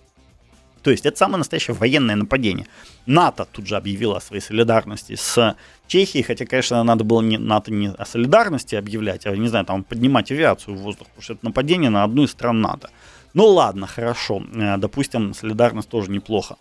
То 0.84 0.92
есть 0.92 1.06
это 1.06 1.18
самое 1.18 1.38
настоящее 1.38 1.76
военное 1.76 2.16
нападение. 2.16 2.68
НАТО 3.06 3.48
тут 3.52 3.68
же 3.68 3.76
объявило 3.76 4.18
о 4.18 4.22
своей 4.22 4.42
солидарности 4.42 5.16
с 5.16 5.56
Чехией, 5.88 6.24
хотя, 6.24 6.46
конечно, 6.46 6.84
надо 6.84 7.04
было 7.04 7.22
не, 7.22 7.38
НАТО 7.38 7.72
не 7.72 7.90
о 7.90 8.06
солидарности 8.06 8.76
объявлять, 8.76 9.26
а, 9.26 9.36
не 9.36 9.48
знаю, 9.48 9.66
там 9.66 9.84
поднимать 9.84 10.32
авиацию 10.32 10.76
в 10.76 10.80
воздух, 10.80 11.08
потому 11.08 11.22
что 11.22 11.34
это 11.34 11.46
нападение 11.46 11.90
на 11.90 12.04
одну 12.04 12.24
из 12.24 12.32
стран 12.32 12.62
НАТО. 12.62 12.90
Ну 13.34 13.46
ладно, 13.46 13.88
хорошо, 13.88 14.44
э, 14.54 14.78
допустим, 14.78 15.34
солидарность 15.34 15.90
тоже 15.90 16.12
неплохо. 16.12 16.58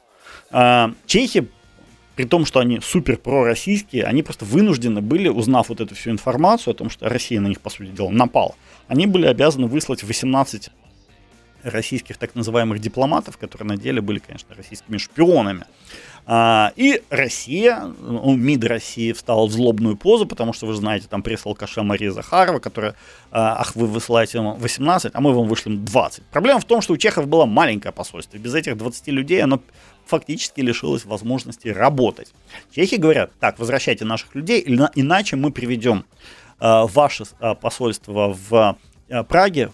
А, 0.50 0.92
чехи, 1.06 1.48
при 2.16 2.24
том, 2.24 2.44
что 2.44 2.60
они 2.60 2.80
супер 2.80 3.16
пророссийские, 3.16 4.04
они 4.04 4.22
просто 4.22 4.44
вынуждены 4.44 5.00
были, 5.00 5.28
узнав 5.28 5.68
вот 5.68 5.80
эту 5.80 5.94
всю 5.94 6.10
информацию 6.10 6.72
о 6.72 6.74
том, 6.74 6.90
что 6.90 7.08
Россия 7.08 7.40
на 7.40 7.46
них, 7.46 7.60
по 7.60 7.70
сути 7.70 7.88
дела, 7.90 8.10
напала, 8.10 8.54
они 8.88 9.06
были 9.06 9.26
обязаны 9.26 9.66
выслать 9.66 10.02
18 10.02 10.70
российских 11.62 12.16
так 12.16 12.34
называемых 12.34 12.78
дипломатов, 12.78 13.36
которые 13.36 13.68
на 13.68 13.76
деле 13.76 14.00
были, 14.00 14.18
конечно, 14.18 14.54
российскими 14.54 14.96
шпионами. 14.98 15.64
А, 16.26 16.72
и 16.76 17.02
Россия, 17.10 17.92
ну, 18.00 18.36
МИД 18.36 18.64
России 18.64 19.12
встал 19.12 19.48
в 19.48 19.52
злобную 19.52 19.96
позу, 19.96 20.26
потому 20.26 20.52
что, 20.52 20.66
вы 20.66 20.74
знаете, 20.74 21.06
там 21.08 21.22
пресс-алкаша 21.22 21.82
Мария 21.82 22.12
Захарова, 22.12 22.58
которая, 22.58 22.94
а, 23.30 23.60
ах, 23.60 23.74
вы 23.74 23.86
высылаете 23.86 24.38
ему 24.38 24.54
18, 24.54 25.10
а 25.12 25.20
мы 25.20 25.32
вам 25.32 25.48
вышлем 25.48 25.84
20. 25.84 26.24
Проблема 26.26 26.60
в 26.60 26.64
том, 26.64 26.82
что 26.82 26.92
у 26.92 26.96
чехов 26.96 27.26
было 27.26 27.46
маленькое 27.46 27.92
посольство. 27.92 28.38
Без 28.38 28.54
этих 28.54 28.76
20 28.76 29.08
людей 29.08 29.42
оно 29.42 29.60
фактически 30.06 30.60
лишилось 30.60 31.04
возможности 31.04 31.68
работать. 31.68 32.32
Чехи 32.74 32.96
говорят, 32.96 33.32
так, 33.40 33.58
возвращайте 33.58 34.04
наших 34.04 34.34
людей, 34.34 34.62
иначе 34.94 35.36
мы 35.36 35.50
приведем 35.50 36.04
а, 36.58 36.86
ваше 36.86 37.24
посольство 37.60 38.36
в 38.48 38.76
Праге 39.28 39.72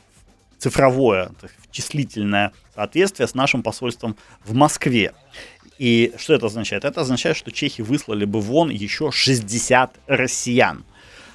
цифровое, 0.66 1.31
числительное 1.70 2.52
соответствие 2.74 3.29
с 3.29 3.35
нашим 3.35 3.62
посольством 3.62 4.16
в 4.44 4.52
Москве. 4.52 5.12
И 5.79 6.12
что 6.18 6.35
это 6.35 6.46
означает? 6.46 6.85
Это 6.85 7.02
означает, 7.02 7.37
что 7.37 7.52
чехи 7.52 7.83
выслали 7.83 8.24
бы 8.24 8.40
вон 8.40 8.70
еще 8.70 9.12
60 9.12 9.94
россиян. 10.09 10.85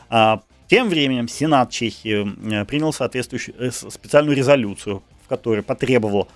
А, 0.09 0.41
тем 0.67 0.89
временем 0.89 1.29
Сенат 1.29 1.69
Чехии 1.69 2.27
э, 2.53 2.65
принял 2.65 2.91
соответствующую 2.91 3.55
э, 3.57 3.71
специальную 3.71 4.35
резолюцию, 4.35 5.01
в 5.23 5.29
которой 5.29 5.63
потребовал 5.63 6.27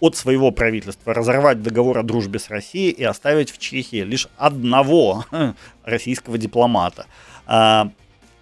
от 0.00 0.16
своего 0.16 0.50
правительства 0.50 1.14
разорвать 1.14 1.62
договор 1.62 1.98
о 1.98 2.02
дружбе 2.02 2.40
с 2.40 2.50
Россией 2.50 2.90
и 2.90 3.04
оставить 3.04 3.52
в 3.52 3.58
Чехии 3.58 4.02
лишь 4.02 4.26
одного 4.36 5.24
российского 5.84 6.36
дипломата. 6.36 7.06
А, 7.46 7.92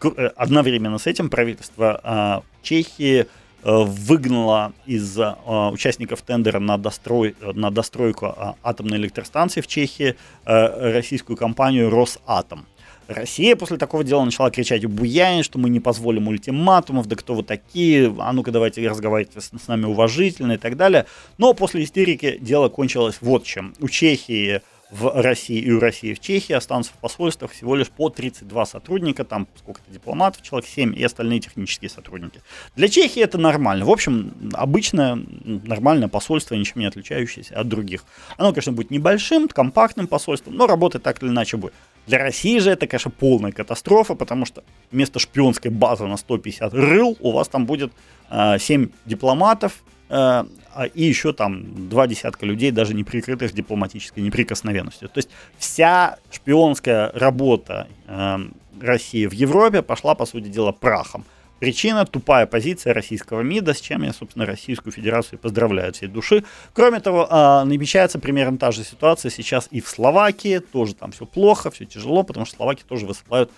э, 0.03 0.31
одновременно 0.35 0.97
с 0.97 1.07
этим 1.07 1.29
правительство 1.29 2.01
а, 2.03 2.43
Чехии 2.63 3.27
выгнала 3.63 4.73
из 4.87 5.19
э, 5.19 5.35
участников 5.73 6.23
тендера 6.23 6.59
на, 6.59 6.79
дострой, 6.79 7.35
на 7.41 7.71
достройку 7.71 8.27
э, 8.27 8.53
атомной 8.63 8.99
электростанции 8.99 9.61
в 9.61 9.67
Чехии 9.67 10.17
российскую 10.45 11.37
компанию 11.37 11.91
«Росатом». 11.91 12.67
Россия 13.09 13.57
после 13.57 13.79
такого 13.79 14.05
дела 14.05 14.23
начала 14.23 14.51
кричать 14.51 14.85
буянить, 14.85 15.47
что 15.47 15.59
мы 15.59 15.71
не 15.71 15.81
позволим 15.81 16.29
ультиматумов, 16.29 17.09
да 17.09 17.17
кто 17.17 17.35
вы 17.35 17.43
такие, 17.43 18.15
а 18.19 18.33
ну-ка 18.35 18.51
давайте 18.51 18.87
разговаривайте 18.87 19.41
с, 19.41 19.47
с 19.47 19.67
нами 19.67 19.87
уважительно 19.87 20.53
и 20.53 20.57
так 20.59 20.77
далее. 20.77 21.07
Но 21.39 21.55
после 21.55 21.85
истерики 21.85 22.37
дело 22.39 22.69
кончилось 22.69 23.17
вот 23.23 23.45
чем. 23.45 23.75
У 23.81 23.89
Чехии 23.89 24.61
в 24.91 25.21
России 25.21 25.59
и 25.59 25.71
у 25.71 25.81
России 25.81 26.15
в 26.15 26.21
Чехии 26.21 26.55
останутся 26.55 26.93
в 26.93 26.97
посольствах 26.97 27.53
всего 27.53 27.77
лишь 27.77 27.89
по 27.89 28.09
32 28.09 28.67
сотрудника, 28.67 29.25
там 29.25 29.47
сколько-то 29.57 29.91
дипломатов, 29.93 30.43
человек 30.43 30.69
7 30.69 30.99
и 30.99 31.05
остальные 31.05 31.41
технические 31.41 31.91
сотрудники. 31.91 32.41
Для 32.75 32.89
Чехии 32.89 33.23
это 33.23 33.39
нормально. 33.39 33.85
В 33.85 33.91
общем, 33.91 34.33
обычное 34.55 35.19
нормальное 35.45 36.09
посольство, 36.09 36.55
ничем 36.55 36.81
не 36.81 36.87
отличающееся 36.87 37.59
от 37.59 37.69
других. 37.69 38.05
Оно, 38.39 38.53
конечно, 38.53 38.73
будет 38.73 38.91
небольшим, 38.91 39.49
компактным 39.49 40.07
посольством, 40.07 40.55
но 40.55 40.67
работать 40.67 41.03
так 41.03 41.23
или 41.23 41.29
иначе 41.29 41.57
будет. 41.57 41.75
Для 42.07 42.19
России 42.19 42.59
же 42.59 42.71
это, 42.71 42.87
конечно, 42.87 43.11
полная 43.11 43.53
катастрофа, 43.53 44.15
потому 44.15 44.47
что 44.47 44.65
вместо 44.91 45.19
шпионской 45.19 45.71
базы 45.71 46.07
на 46.07 46.17
150 46.17 46.73
рыл 46.73 47.19
у 47.21 47.33
вас 47.33 47.49
там 47.49 47.67
будет 47.67 47.93
э, 48.31 48.59
7 48.59 48.89
дипломатов, 49.05 49.83
э, 50.09 50.45
и 50.87 51.05
еще 51.05 51.33
там 51.33 51.89
два 51.89 52.07
десятка 52.07 52.47
людей, 52.47 52.71
даже 52.71 52.95
не 52.95 53.05
прикрытых 53.05 53.53
дипломатической 53.53 54.21
неприкосновенностью. 54.21 55.09
То 55.09 55.19
есть 55.19 55.31
вся 55.59 56.19
шпионская 56.31 57.11
работа 57.15 57.89
э, 58.07 58.39
России 58.81 59.27
в 59.27 59.33
Европе 59.33 59.83
пошла, 59.83 60.15
по 60.15 60.27
сути 60.27 60.49
дела, 60.49 60.73
прахом. 60.73 61.25
Причина– 61.59 62.07
тупая 62.07 62.47
позиция 62.47 62.95
российского 62.95 63.41
МИДа, 63.41 63.75
с 63.75 63.81
чем 63.81 64.03
я, 64.05 64.13
собственно, 64.13 64.47
Российскую 64.47 64.93
Федерацию 64.93 65.41
поздравляю 65.41 65.89
от 65.89 65.97
всей 65.97 66.07
души. 66.07 66.45
Кроме 66.73 67.01
того, 67.01 67.27
э, 67.29 67.65
намечается 67.65 68.21
примерно 68.21 68.59
та 68.59 68.71
же 68.71 68.85
ситуация 68.85 69.31
сейчас 69.31 69.69
и 69.73 69.81
в 69.81 69.89
Словакии. 69.89 70.61
Тоже 70.61 70.95
там 70.95 71.11
все 71.11 71.27
плохо, 71.27 71.73
все 71.73 71.85
тяжело, 71.85 72.23
потому 72.23 72.47
что 72.47 72.57
Словаки 72.57 72.85
тоже 72.89 73.07
высылают 73.07 73.51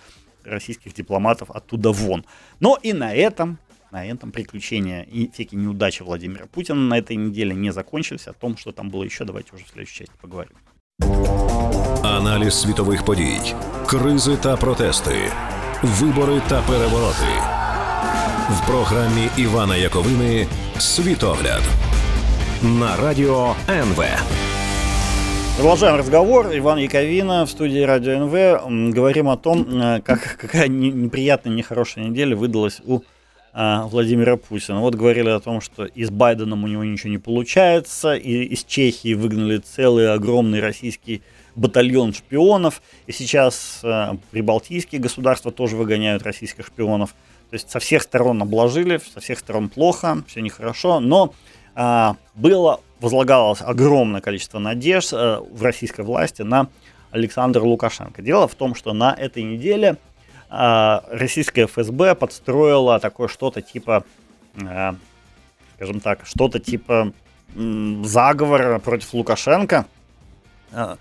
российских 0.43 0.95
дипломатов 0.95 1.51
оттуда 1.51 1.91
вон. 1.91 2.25
Но 2.59 2.77
и 2.81 2.93
на 2.93 3.13
этом 3.13 3.59
на 3.90 4.04
этом 4.04 4.30
приключения 4.30 5.02
и 5.02 5.30
всякие 5.32 5.60
неудачи 5.60 6.02
Владимира 6.02 6.46
Путина 6.46 6.80
на 6.80 6.98
этой 6.98 7.16
неделе 7.16 7.54
не 7.54 7.72
закончились. 7.72 8.28
О 8.28 8.32
том, 8.32 8.56
что 8.56 8.72
там 8.72 8.90
было 8.90 9.04
еще, 9.04 9.24
давайте 9.24 9.54
уже 9.54 9.64
в 9.64 9.68
следующей 9.68 9.98
части 9.98 10.14
поговорим. 10.20 10.52
Аналіз 12.02 12.54
світових 12.54 13.04
подій, 13.04 13.40
кризи 13.86 14.36
та 14.36 14.56
протести, 14.56 15.14
вибори 15.82 16.40
та 16.48 16.62
перевороти 16.62 17.56
в 18.50 18.66
програмі 18.66 19.28
Івана 19.36 19.76
Яковини 19.76 20.46
Світогляд 20.78 21.62
на 22.62 22.96
радіо 22.96 23.54
НВ. 23.68 24.04
Продолжаем 25.56 25.96
разговор. 25.96 26.46
Иван 26.52 26.78
Яковина 26.78 27.44
в 27.44 27.50
студии 27.50 27.80
Радио 27.80 28.12
НВ. 28.12 28.94
Говорим 28.94 29.28
о 29.28 29.36
том, 29.36 29.66
э, 29.68 30.00
как, 30.02 30.36
какая 30.38 30.68
неприятная, 30.68 31.54
нехорошая 31.54 32.04
неделя 32.04 32.36
выдалась 32.36 32.82
у 32.84 32.96
а, 32.96 33.00
Владимира 33.53 34.37
Путина. 34.37 34.79
Вот 34.79 34.95
говорили 34.95 35.29
о 35.29 35.39
том, 35.39 35.59
что 35.59 35.83
и 35.83 36.03
с 36.05 36.09
Байденом 36.09 36.63
у 36.63 36.67
него 36.67 36.83
ничего 36.83 37.09
не 37.09 37.17
получается, 37.17 38.15
и 38.15 38.43
из 38.43 38.63
Чехии 38.63 39.13
выгнали 39.13 39.57
целый 39.57 40.13
огромный 40.13 40.61
российский 40.61 41.21
батальон 41.55 42.13
шпионов, 42.13 42.81
и 43.07 43.11
сейчас 43.11 43.81
э, 43.83 44.13
прибалтийские 44.31 45.01
государства 45.01 45.51
тоже 45.51 45.75
выгоняют 45.75 46.23
российских 46.23 46.67
шпионов. 46.67 47.11
То 47.49 47.55
есть 47.55 47.69
со 47.69 47.79
всех 47.79 48.03
сторон 48.03 48.41
обложили, 48.41 49.01
со 49.13 49.19
всех 49.19 49.39
сторон 49.39 49.69
плохо, 49.69 50.23
все 50.27 50.41
нехорошо, 50.41 50.99
но 50.99 51.33
э, 51.75 52.13
было, 52.35 52.79
возлагалось 52.99 53.61
огромное 53.61 54.21
количество 54.21 54.59
надежд 54.59 55.11
э, 55.13 55.39
в 55.51 55.61
российской 55.61 56.05
власти 56.05 56.41
на 56.41 56.69
Александра 57.11 57.61
Лукашенко. 57.61 58.21
Дело 58.21 58.47
в 58.47 58.55
том, 58.55 58.73
что 58.73 58.93
на 58.93 59.13
этой 59.13 59.43
неделе 59.43 59.97
а, 60.53 61.05
российская 61.09 61.65
ФСБ 61.65 62.13
подстроила 62.13 62.99
такое 62.99 63.29
что-то 63.29 63.61
типа, 63.61 64.03
а, 64.61 64.95
скажем 65.75 66.01
так, 66.01 66.25
что-то 66.25 66.59
типа 66.59 67.13
заговора 67.55 68.79
против 68.79 69.13
Лукашенко. 69.13 69.85
А, 70.73 70.97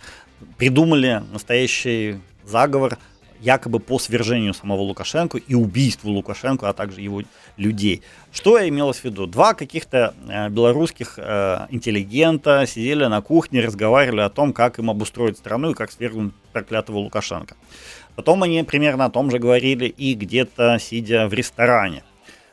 придумали 0.56 1.24
настоящий 1.32 2.20
заговор 2.44 2.96
якобы 3.40 3.80
по 3.80 3.98
свержению 3.98 4.54
самого 4.54 4.82
Лукашенко 4.82 5.38
и 5.38 5.54
убийству 5.54 6.12
Лукашенко, 6.12 6.68
а 6.68 6.72
также 6.72 7.00
его 7.00 7.22
людей. 7.56 8.02
Что 8.30 8.56
я 8.56 8.68
имелось 8.68 8.98
в 8.98 9.04
виду? 9.04 9.26
Два 9.26 9.54
каких-то 9.54 10.14
белорусских 10.50 11.18
интеллигента 11.18 12.66
сидели 12.66 13.06
на 13.06 13.22
кухне, 13.22 13.62
разговаривали 13.62 14.20
о 14.20 14.28
том, 14.28 14.52
как 14.52 14.78
им 14.78 14.90
обустроить 14.90 15.38
страну 15.38 15.70
и 15.70 15.74
как 15.74 15.90
свергнуть 15.90 16.34
проклятого 16.52 16.98
Лукашенко. 16.98 17.56
Потом 18.20 18.42
они 18.42 18.62
примерно 18.64 19.06
о 19.06 19.10
том 19.10 19.30
же 19.30 19.38
говорили 19.38 19.86
и 19.86 20.12
где-то 20.12 20.76
сидя 20.78 21.26
в 21.26 21.32
ресторане 21.32 22.02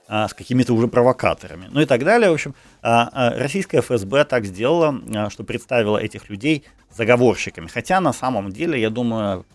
а, 0.07 0.29
с 0.29 0.33
какими-то 0.33 0.73
уже 0.73 0.87
провокаторами, 0.87 1.67
ну 1.69 1.81
и 1.81 1.85
так 1.85 2.05
далее. 2.05 2.29
В 2.29 2.35
общем, 2.35 2.55
а, 2.81 3.09
а, 3.11 3.37
российская 3.37 3.81
ФСБ 3.81 4.23
так 4.23 4.45
сделала, 4.45 5.29
что 5.29 5.43
представила 5.43 5.97
этих 5.97 6.29
людей 6.29 6.63
заговорщиками. 6.95 7.67
Хотя 7.67 7.99
на 7.99 8.13
самом 8.13 8.53
деле, 8.53 8.79
я 8.79 8.89
думаю, 8.89 9.45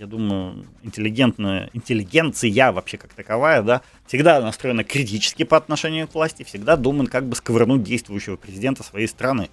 я 0.00 0.06
думаю, 0.06 0.66
интеллигентная, 0.82 1.70
интеллигенция 1.72 2.72
вообще 2.72 2.96
как 2.96 3.14
таковая, 3.14 3.62
да, 3.62 3.82
всегда 4.08 4.40
настроена 4.40 4.82
критически 4.82 5.44
по 5.44 5.56
отношению 5.56 6.08
к 6.08 6.14
власти, 6.14 6.42
всегда 6.42 6.74
думает, 6.74 7.10
как 7.10 7.28
бы 7.28 7.36
сковырнуть 7.36 7.84
действующего 7.84 8.34
президента 8.34 8.82
своей 8.82 9.06
страны. 9.06 9.50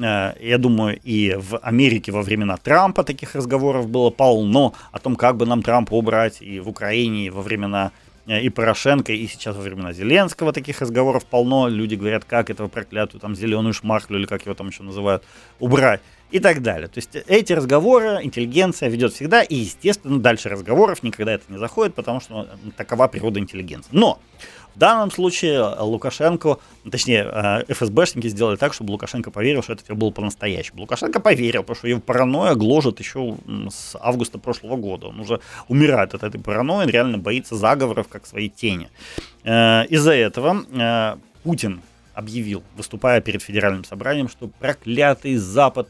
Э, 0.00 0.34
я 0.40 0.58
думаю, 0.58 0.98
и 1.02 1.34
в 1.34 1.58
Америке 1.58 2.12
во 2.12 2.22
времена 2.22 2.56
Трампа 2.56 3.04
таких 3.04 3.34
разговоров 3.34 3.88
было 3.88 4.10
полно 4.10 4.74
о 4.92 4.98
том, 4.98 5.16
как 5.16 5.36
бы 5.36 5.46
нам 5.46 5.62
Трампа 5.62 5.94
убрать, 5.94 6.40
и 6.40 6.60
в 6.60 6.68
Украине, 6.68 7.26
и 7.26 7.30
во 7.30 7.42
времена 7.42 7.92
э, 8.26 8.40
и 8.40 8.48
Порошенко, 8.48 9.12
и 9.12 9.26
сейчас 9.26 9.56
во 9.56 9.62
времена 9.62 9.92
Зеленского 9.92 10.52
таких 10.52 10.80
разговоров 10.80 11.26
полно. 11.26 11.68
Люди 11.68 11.94
говорят, 11.94 12.24
как 12.24 12.50
этого 12.50 12.68
проклятую 12.68 13.20
там 13.20 13.34
зеленую 13.34 13.74
шмарклю, 13.74 14.18
или 14.18 14.26
как 14.26 14.42
его 14.46 14.54
там 14.54 14.68
еще 14.68 14.82
называют, 14.82 15.22
убрать 15.58 16.00
и 16.30 16.38
так 16.38 16.62
далее. 16.62 16.88
То 16.88 16.98
есть 16.98 17.16
эти 17.26 17.52
разговоры 17.52 18.20
интеллигенция 18.22 18.88
ведет 18.88 19.12
всегда, 19.12 19.42
и, 19.42 19.56
естественно, 19.56 20.18
дальше 20.18 20.48
разговоров 20.48 21.02
никогда 21.02 21.32
это 21.32 21.44
не 21.48 21.58
заходит, 21.58 21.94
потому 21.94 22.20
что 22.20 22.48
такова 22.76 23.08
природа 23.08 23.40
интеллигенции. 23.40 23.90
Но 23.92 24.20
данном 24.80 25.10
случае 25.12 25.58
э, 25.60 25.82
Лукашенко, 25.82 26.58
точнее, 26.90 27.30
э, 27.32 27.72
ФСБшники 27.72 28.28
сделали 28.28 28.56
так, 28.56 28.74
чтобы 28.74 28.90
Лукашенко 28.90 29.30
поверил, 29.30 29.62
что 29.62 29.74
это 29.74 29.84
все 29.84 29.94
было 29.94 30.10
по-настоящему. 30.10 30.80
Лукашенко 30.80 31.20
поверил, 31.20 31.62
потому 31.62 31.76
что 31.76 31.88
его 31.88 32.00
паранойя 32.00 32.54
гложет 32.54 32.98
еще 32.98 33.36
с 33.70 33.96
августа 34.00 34.38
прошлого 34.38 34.76
года. 34.76 35.06
Он 35.08 35.20
уже 35.20 35.40
умирает 35.68 36.14
от 36.14 36.24
этой 36.24 36.40
паранойи, 36.40 36.84
он 36.84 36.90
реально 36.90 37.18
боится 37.18 37.54
заговоров, 37.56 38.08
как 38.08 38.26
своей 38.26 38.48
тени. 38.48 38.88
Э, 39.44 39.86
из-за 39.86 40.12
этого 40.12 40.64
Путин 41.44 41.80
объявил, 42.14 42.62
выступая 42.76 43.20
перед 43.20 43.42
федеральным 43.42 43.84
собранием, 43.84 44.28
что 44.28 44.48
проклятый 44.48 45.36
Запад 45.36 45.88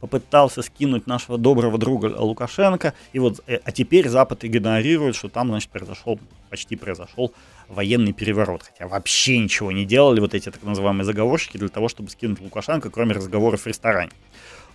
попытался 0.00 0.62
скинуть 0.62 1.06
нашего 1.06 1.38
доброго 1.38 1.78
друга 1.78 2.06
Лукашенко, 2.18 2.92
и 3.12 3.20
вот, 3.20 3.40
а 3.46 3.72
теперь 3.72 4.08
Запад 4.08 4.44
игнорирует, 4.44 5.14
что 5.14 5.28
там, 5.28 5.48
значит, 5.48 5.70
произошел, 5.70 6.18
почти 6.50 6.76
произошел 6.76 7.32
военный 7.72 8.12
переворот, 8.12 8.62
хотя 8.62 8.86
вообще 8.86 9.38
ничего 9.38 9.72
не 9.72 9.84
делали 9.84 10.20
вот 10.20 10.34
эти 10.34 10.50
так 10.50 10.62
называемые 10.62 11.04
заговорщики 11.04 11.56
для 11.56 11.68
того, 11.68 11.88
чтобы 11.88 12.10
скинуть 12.10 12.40
Лукашенко, 12.40 12.90
кроме 12.90 13.14
разговоров 13.14 13.62
в 13.62 13.66
ресторане. 13.66 14.12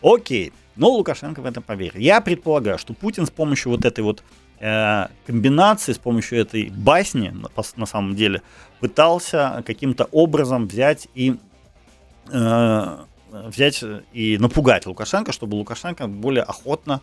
Окей, 0.01 0.53
но 0.75 0.89
Лукашенко 0.89 1.41
в 1.41 1.45
этом 1.45 1.63
поверил. 1.63 1.99
Я 1.99 2.21
предполагаю, 2.21 2.77
что 2.77 2.93
Путин 2.93 3.25
с 3.25 3.31
помощью 3.31 3.71
вот 3.71 3.85
этой 3.85 4.03
вот 4.03 4.23
э, 4.59 5.07
комбинации, 5.25 5.93
с 5.93 5.97
помощью 5.97 6.39
этой 6.39 6.69
басни, 6.69 7.29
на, 7.29 7.49
на 7.75 7.85
самом 7.85 8.15
деле, 8.15 8.41
пытался 8.79 9.63
каким-то 9.65 10.05
образом 10.11 10.67
взять 10.67 11.07
и 11.15 11.35
э, 12.31 12.97
взять 13.31 13.83
и 14.13 14.37
напугать 14.37 14.85
Лукашенко, 14.85 15.31
чтобы 15.31 15.55
Лукашенко 15.55 16.07
более 16.07 16.43
охотно 16.43 17.01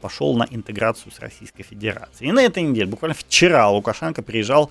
пошел 0.00 0.34
на 0.36 0.46
интеграцию 0.50 1.12
с 1.12 1.18
Российской 1.18 1.62
Федерацией. 1.62 2.30
И 2.30 2.32
на 2.32 2.42
этой 2.42 2.62
неделе, 2.62 2.86
буквально 2.86 3.14
вчера, 3.14 3.68
Лукашенко 3.68 4.22
приезжал 4.22 4.70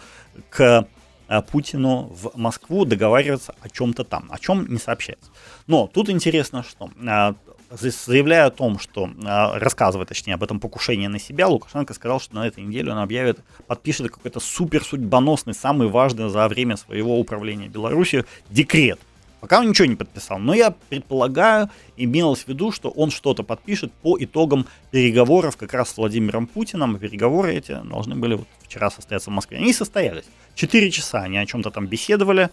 к 0.49 0.87
а, 1.27 1.41
Путину 1.41 2.11
в 2.13 2.31
Москву 2.35 2.85
договариваться 2.85 3.55
о 3.61 3.69
чем-то 3.69 4.03
там, 4.03 4.27
о 4.31 4.39
чем 4.39 4.67
не 4.67 4.77
сообщается. 4.77 5.31
Но 5.67 5.87
тут 5.87 6.09
интересно, 6.09 6.63
что 6.63 6.89
а, 7.07 7.35
заявляя 7.69 8.45
о 8.45 8.51
том, 8.51 8.77
что 8.77 9.09
рассказывая, 9.19 10.05
точнее, 10.05 10.35
об 10.35 10.43
этом 10.43 10.59
покушении 10.59 11.07
на 11.07 11.19
себя, 11.19 11.47
Лукашенко 11.47 11.93
сказал, 11.93 12.19
что 12.19 12.35
на 12.35 12.47
этой 12.47 12.63
неделе 12.63 12.91
он 12.91 12.99
объявит, 12.99 13.39
подпишет 13.67 14.11
какой-то 14.11 14.39
супер 14.39 14.83
судьбоносный, 14.83 15.53
самый 15.53 15.87
важный 15.87 16.29
за 16.29 16.47
время 16.47 16.77
своего 16.77 17.19
управления 17.19 17.67
Беларусью 17.67 18.25
декрет– 18.49 18.99
Пока 19.43 19.59
он 19.59 19.67
ничего 19.67 19.87
не 19.87 19.97
подписал. 19.97 20.39
Но 20.39 20.53
я 20.53 20.71
предполагаю, 20.71 21.69
имелось 21.97 22.45
в 22.45 22.47
виду, 22.47 22.71
что 22.71 22.89
он 22.89 23.11
что-то 23.11 23.43
подпишет 23.43 23.91
по 23.91 24.15
итогам 24.17 24.67
переговоров 24.89 25.57
как 25.57 25.73
раз 25.73 25.89
с 25.89 25.97
Владимиром 25.97 26.47
Путиным. 26.47 26.97
Переговоры 26.97 27.53
эти 27.53 27.77
должны 27.83 28.15
были 28.15 28.35
вот 28.35 28.47
вчера 28.61 28.89
состояться 28.89 29.31
в 29.31 29.33
Москве. 29.33 29.57
Они 29.57 29.73
состоялись. 29.73 30.23
Четыре 30.55 30.89
часа 30.91 31.23
они 31.23 31.37
о 31.37 31.45
чем-то 31.45 31.71
там 31.71 31.87
беседовали. 31.87 32.51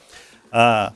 А, 0.51 0.93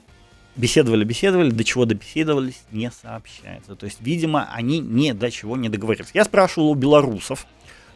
беседовали, 0.56 1.04
беседовали, 1.04 1.50
до 1.50 1.62
чего 1.62 1.84
добеседовались, 1.84 2.64
не 2.72 2.90
сообщается. 2.90 3.76
То 3.76 3.86
есть, 3.86 3.98
видимо, 4.00 4.48
они 4.52 4.80
ни 4.80 5.12
до 5.12 5.30
чего 5.30 5.56
не 5.56 5.68
договорились. 5.68 6.10
Я 6.12 6.24
спрашивал 6.24 6.70
у 6.70 6.74
белорусов, 6.74 7.46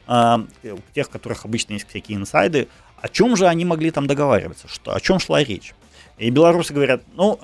а, 0.07 0.47
тех, 0.95 1.09
у 1.09 1.11
которых 1.11 1.45
обычно 1.45 1.73
есть 1.73 1.89
всякие 1.89 2.17
инсайды, 2.17 2.69
о 3.03 3.09
чем 3.09 3.35
же 3.35 3.49
они 3.49 3.65
могли 3.65 3.91
там 3.91 4.07
договариваться, 4.07 4.69
что, 4.69 4.95
о 4.95 5.01
чем 5.01 5.19
шла 5.19 5.43
речь. 5.43 5.75
И 6.19 6.31
белорусы 6.31 6.73
говорят, 6.73 7.03
ну, 7.17 7.41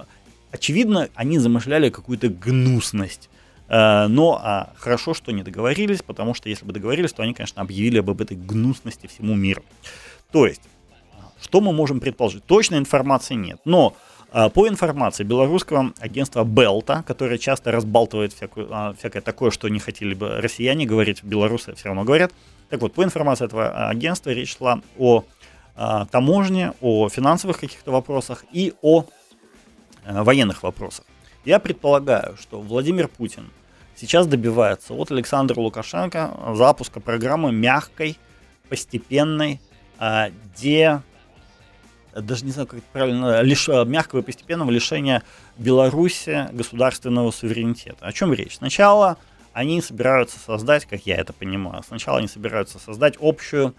очевидно, 0.55 1.09
они 1.15 1.39
замышляли 1.39 1.91
какую-то 1.91 2.29
гнусность. 2.29 3.29
Э, 3.69 4.07
но 4.07 4.41
а, 4.41 4.73
хорошо, 4.77 5.13
что 5.13 5.33
не 5.33 5.43
договорились, 5.43 6.03
потому 6.03 6.33
что 6.35 6.49
если 6.49 6.65
бы 6.65 6.73
договорились, 6.73 7.13
то 7.13 7.23
они, 7.23 7.35
конечно, 7.35 7.61
объявили 7.61 7.99
об 7.99 8.21
этой 8.21 8.37
гнусности 8.37 9.09
всему 9.09 9.35
миру. 9.35 9.65
То 10.31 10.47
есть, 10.47 10.63
что 11.43 11.61
мы 11.61 11.73
можем 11.73 12.01
предположить? 12.01 12.45
Точной 12.45 12.79
информации 12.79 13.35
нет. 13.35 13.59
Но 13.65 13.97
а, 14.31 14.49
по 14.49 14.69
информации 14.69 15.25
белорусского 15.25 15.93
агентства 15.99 16.45
Белта, 16.45 17.03
которое 17.05 17.39
часто 17.39 17.73
разбалтывает 17.73 18.33
всякую, 18.33 18.69
а, 18.71 18.95
всякое 18.95 19.23
такое, 19.23 19.51
что 19.51 19.69
не 19.69 19.81
хотели 19.81 20.15
бы 20.15 20.41
россияне 20.41 20.87
говорить, 20.87 21.25
белорусы 21.25 21.75
все 21.75 21.87
равно 21.87 22.05
говорят. 22.05 22.33
Так 22.71 22.81
вот, 22.81 22.95
по 22.95 23.03
информации 23.03 23.47
этого 23.47 23.89
агентства 23.89 24.31
речь 24.31 24.57
шла 24.57 24.81
о 24.99 25.25
таможне, 26.13 26.73
о 26.81 27.09
финансовых 27.09 27.59
каких-то 27.59 27.91
вопросах 27.91 28.45
и 28.53 28.75
о 28.81 29.07
военных 30.07 30.63
вопросах. 30.63 31.05
Я 31.45 31.59
предполагаю, 31.59 32.37
что 32.39 32.61
Владимир 32.61 33.09
Путин 33.09 33.51
сейчас 33.97 34.27
добивается 34.27 34.95
от 34.95 35.11
Александра 35.11 35.61
Лукашенко 35.61 36.55
запуска 36.55 37.01
программы 37.01 37.53
мягкой, 37.53 38.19
постепенной, 38.69 39.61
э, 39.99 40.31
де 40.57 41.03
даже 42.15 42.45
не 42.45 42.53
знаю, 42.53 42.69
как 42.69 42.79
это 42.79 42.89
правильно, 42.93 43.41
лиш, 43.43 43.69
мягкого 43.69 44.21
и 44.21 44.23
постепенного 44.23 44.71
лишения 44.71 45.23
Беларуси 45.59 46.49
государственного 46.53 47.31
суверенитета. 47.31 48.07
О 48.07 48.13
чем 48.13 48.33
речь? 48.33 48.57
Сначала 48.57 49.19
они 49.53 49.81
собираются 49.81 50.39
создать, 50.39 50.85
как 50.85 51.07
я 51.07 51.17
это 51.17 51.33
понимаю, 51.33 51.83
сначала 51.87 52.19
они 52.19 52.29
собираются 52.29 52.79
создать 52.79 53.17
общую 53.21 53.75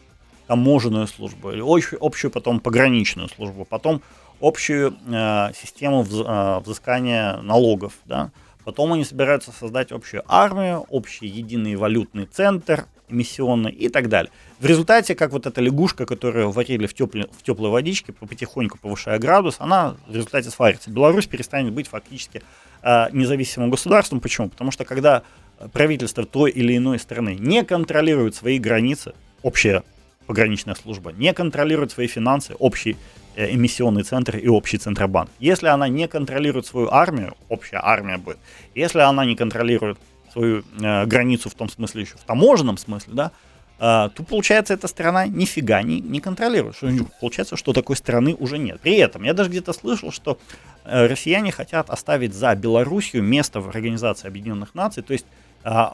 таможенную 0.48 1.08
службу, 1.08 1.52
или 1.52 1.62
общую, 1.66 2.04
общую 2.04 2.32
потом 2.32 2.60
пограничную 2.60 3.30
службу, 3.30 3.66
потом 3.66 4.02
общую 4.46 4.96
э, 5.08 5.52
систему 5.54 6.02
вз, 6.04 6.22
э, 6.26 6.60
взыскания 6.64 7.38
налогов, 7.38 7.94
да. 8.06 8.32
Потом 8.64 8.94
они 8.94 9.04
собираются 9.04 9.52
создать 9.52 9.92
общую 9.92 10.24
армию, 10.28 10.86
общий 10.90 11.28
единый 11.28 11.76
валютный 11.76 12.26
центр, 12.26 12.88
эмиссионный 13.10 13.72
и 13.72 13.90
так 13.90 14.10
далее. 14.10 14.32
В 14.60 14.66
результате, 14.66 15.14
как 15.14 15.32
вот 15.32 15.46
эта 15.46 15.62
лягушка, 15.62 16.06
которую 16.06 16.52
варили 16.52 16.88
в, 16.88 16.94
тепле, 16.94 17.28
в 17.38 17.44
теплой 17.44 17.70
водичке, 17.70 18.14
потихоньку 18.14 18.78
повышая 18.80 19.20
градус, 19.20 19.58
она 19.60 19.96
в 20.08 20.14
результате 20.14 20.50
сварится. 20.50 20.90
Беларусь 20.90 21.28
перестанет 21.28 21.74
быть 21.74 21.88
фактически 21.88 22.42
э, 22.82 23.08
независимым 23.12 23.70
государством. 23.70 24.20
Почему? 24.20 24.50
Потому 24.50 24.72
что 24.72 24.86
когда 24.86 25.24
правительство 25.72 26.26
той 26.26 26.52
или 26.52 26.76
иной 26.76 27.00
страны 27.00 27.36
не 27.40 27.64
контролирует 27.64 28.36
свои 28.36 28.60
границы, 28.60 29.14
общая 29.44 29.84
пограничная 30.28 30.76
служба, 30.76 31.12
не 31.12 31.34
контролирует 31.34 31.92
свои 31.92 32.08
финансы, 32.08 32.54
общий 32.60 32.98
Э, 33.38 33.52
эмиссионный 33.54 34.04
центр 34.04 34.38
и 34.38 34.48
общий 34.48 34.78
центробанк. 34.78 35.30
Если 35.40 35.68
она 35.68 35.90
не 35.90 36.08
контролирует 36.08 36.66
свою 36.66 36.88
армию, 36.90 37.36
общая 37.50 37.82
армия 37.84 38.18
будет, 38.18 38.38
если 38.76 39.00
она 39.00 39.26
не 39.26 39.36
контролирует 39.36 39.98
свою 40.32 40.64
э, 40.82 41.06
границу 41.06 41.50
в 41.50 41.54
том 41.54 41.68
смысле 41.68 42.04
еще 42.04 42.16
в 42.16 42.24
таможенном 42.24 42.78
смысле, 42.78 43.14
да, 43.14 43.32
э, 43.78 44.10
то 44.16 44.24
получается 44.24 44.74
эта 44.74 44.88
страна 44.88 45.28
нифига 45.28 45.82
не, 45.82 46.00
не 46.00 46.22
контролирует. 46.22 46.78
Что, 46.78 46.88
получается, 47.20 47.58
что 47.58 47.74
такой 47.74 47.98
страны 47.98 48.36
уже 48.40 48.58
нет. 48.58 48.80
При 48.80 48.96
этом 48.96 49.24
я 49.24 49.34
даже 49.34 49.50
где-то 49.50 49.74
слышал, 49.74 50.14
что 50.14 50.38
э, 50.86 51.06
россияне 51.06 51.52
хотят 51.52 51.90
оставить 51.90 52.34
за 52.34 52.56
Белоруссию 52.56 53.22
место 53.22 53.60
в 53.60 53.68
Организации 53.68 54.30
Объединенных 54.30 54.76
Наций, 54.76 55.04
то 55.04 55.12
есть 55.12 55.26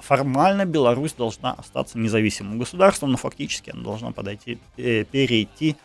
формально 0.02 0.66
Беларусь 0.66 1.14
должна 1.14 1.54
остаться 1.54 1.98
независимым 1.98 2.60
государством, 2.60 3.12
но 3.12 3.18
фактически 3.18 3.70
она 3.70 3.84
должна 3.84 4.12
подойти, 4.12 4.60
э, 4.78 5.06
перейти 5.06 5.78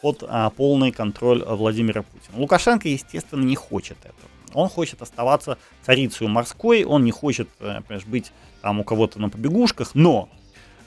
под 0.00 0.24
а, 0.26 0.50
полный 0.50 0.90
контроль 0.90 1.42
Владимира 1.44 2.02
Путина. 2.02 2.38
Лукашенко, 2.38 2.88
естественно, 2.88 3.44
не 3.44 3.56
хочет 3.56 3.98
этого. 4.00 4.30
Он 4.54 4.68
хочет 4.68 5.02
оставаться 5.02 5.58
царицей 5.82 6.28
морской, 6.28 6.84
он 6.84 7.04
не 7.04 7.10
хочет 7.10 7.48
э, 7.60 7.80
понимаешь, 7.86 8.06
быть 8.06 8.32
там 8.62 8.80
у 8.80 8.84
кого-то 8.84 9.20
на 9.20 9.28
побегушках, 9.28 9.94
но 9.94 10.30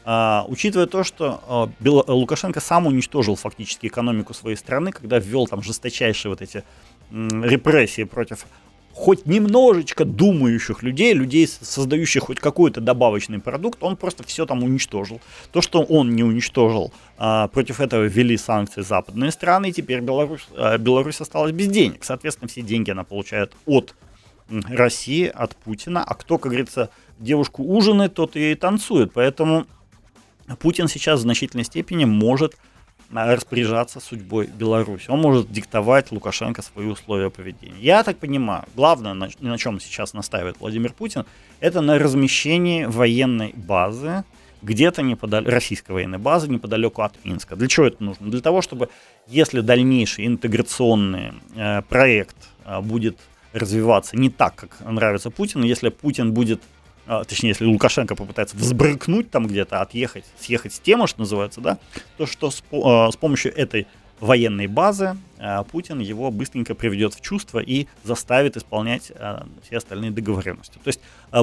а, 0.06 0.44
учитывая 0.48 0.88
то, 0.88 1.04
что 1.04 1.42
а. 1.48 1.70
Лукашенко 2.12 2.60
сам 2.62 2.88
уничтожил 2.88 3.36
фактически 3.36 3.86
экономику 3.86 4.34
своей 4.34 4.58
страны, 4.58 4.92
когда 4.92 5.20
ввел 5.20 5.46
там 5.46 5.62
жесточайшие 5.62 6.32
вот 6.32 6.42
эти 6.42 6.64
репрессии 7.12 8.06
против 8.06 8.46
хоть 9.00 9.26
немножечко 9.26 10.04
думающих 10.04 10.84
людей, 10.84 11.14
людей, 11.14 11.48
создающих 11.48 12.24
хоть 12.24 12.42
какой-то 12.42 12.82
добавочный 12.82 13.40
продукт, 13.40 13.82
он 13.82 13.96
просто 13.96 14.24
все 14.24 14.46
там 14.46 14.62
уничтожил. 14.62 15.22
То, 15.54 15.62
что 15.62 15.84
он 15.84 16.14
не 16.16 16.24
уничтожил, 16.24 16.92
а, 17.18 17.48
против 17.48 17.80
этого 17.80 18.04
ввели 18.04 18.36
санкции 18.36 18.82
западные 18.82 19.32
страны, 19.32 19.70
и 19.70 19.72
теперь 19.72 20.02
Беларусь, 20.02 20.46
а, 20.54 20.78
Беларусь 20.78 21.22
осталась 21.22 21.54
без 21.54 21.68
денег. 21.70 22.04
Соответственно, 22.04 22.50
все 22.50 22.62
деньги 22.62 22.92
она 22.92 23.06
получает 23.06 23.54
от 23.66 23.96
России, 24.50 25.32
от 25.34 25.56
Путина, 25.56 26.04
а 26.04 26.14
кто, 26.14 26.38
как 26.38 26.52
говорится, 26.52 26.90
девушку 27.20 27.64
ужинает, 27.64 28.16
тот 28.16 28.36
и 28.36 28.54
танцует. 28.56 29.14
Поэтому 29.14 29.66
Путин 30.60 30.90
сейчас 30.90 31.20
в 31.20 31.24
значительной 31.24 31.64
степени 31.64 32.04
может 32.04 32.58
распоряжаться 33.12 34.00
судьбой 34.00 34.48
Беларуси. 34.48 35.10
Он 35.10 35.20
может 35.22 35.52
диктовать 35.52 36.12
Лукашенко 36.12 36.62
свои 36.62 36.88
условия 36.88 37.30
поведения. 37.30 37.80
Я 37.80 38.04
так 38.04 38.18
понимаю, 38.18 38.66
главное, 38.76 39.14
на, 39.14 39.30
на 39.40 39.58
чем 39.58 39.80
сейчас 39.80 40.14
настаивает 40.14 40.60
Владимир 40.60 40.94
Путин, 40.94 41.26
это 41.60 41.82
на 41.82 41.98
размещении 41.98 42.86
военной 42.86 43.54
базы 43.56 44.24
где-то 44.62 45.02
неподалеку, 45.02 45.52
российской 45.52 45.92
военной 45.92 46.18
базы 46.18 46.50
неподалеку 46.50 47.02
от 47.02 47.14
Минска. 47.24 47.56
Для 47.56 47.68
чего 47.68 47.88
это 47.88 48.04
нужно? 48.04 48.30
Для 48.30 48.42
того, 48.42 48.62
чтобы, 48.62 48.90
если 49.28 49.62
дальнейший 49.62 50.28
интеграционный 50.28 51.34
э, 51.56 51.82
проект 51.84 52.36
э, 52.66 52.82
будет 52.82 53.18
развиваться 53.54 54.18
не 54.18 54.30
так, 54.30 54.56
как 54.56 54.80
нравится 54.82 55.32
Путину, 55.32 55.66
если 55.66 55.90
Путин 55.90 56.34
будет 56.34 56.62
точнее, 57.28 57.50
если 57.50 57.66
Лукашенко 57.66 58.16
попытается 58.16 58.56
взбрыкнуть 58.56 59.32
там 59.32 59.48
где-то, 59.48 59.82
отъехать, 59.82 60.26
съехать 60.40 60.74
с 60.74 60.80
темы, 60.80 61.08
что 61.08 61.22
называется, 61.22 61.60
да, 61.60 61.80
то 62.18 62.28
что 62.28 62.52
с, 62.52 62.64
а, 62.72 63.12
с 63.12 63.16
помощью 63.16 63.56
этой 63.58 63.88
военной 64.20 64.68
базы 64.68 65.18
а, 65.40 65.64
Путин 65.64 66.00
его 66.00 66.30
быстренько 66.30 66.76
приведет 66.76 67.16
в 67.16 67.22
чувство 67.22 67.60
и 67.60 67.88
заставит 68.04 68.58
исполнять 68.58 69.12
все 69.64 69.78
остальные 69.78 70.12
договоренности. 70.12 70.78
То 70.84 70.88
есть 70.88 71.00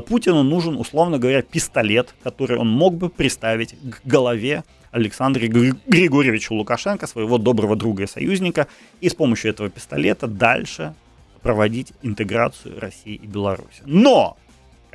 Путину 0.07 0.45
нужен, 0.45 0.77
условно 0.77 1.19
говоря, 1.19 1.43
пистолет, 1.43 2.15
который 2.23 2.59
он 2.59 2.69
мог 2.69 2.95
бы 2.95 3.09
приставить 3.09 3.75
к 3.81 4.07
голове 4.07 4.63
Александра 4.93 5.47
Григорьевича 5.47 6.53
Лукашенко, 6.53 7.07
своего 7.07 7.39
доброго 7.39 7.77
друга 7.77 8.05
и 8.05 8.07
союзника, 8.07 8.69
и 9.01 9.09
с 9.09 9.15
помощью 9.15 9.51
этого 9.51 9.69
пистолета 9.69 10.27
дальше 10.27 10.95
проводить 11.43 11.93
интеграцию 12.03 12.81
России 12.81 13.15
и 13.15 13.27
Беларуси. 13.27 13.83
Но 13.85 14.37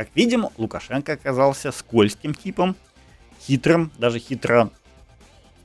как 0.05 0.15
видим, 0.15 0.47
Лукашенко 0.57 1.13
оказался 1.13 1.71
скользким 1.71 2.33
типом, 2.33 2.75
хитрым, 3.39 3.91
даже 3.99 4.17
хитро 4.17 4.71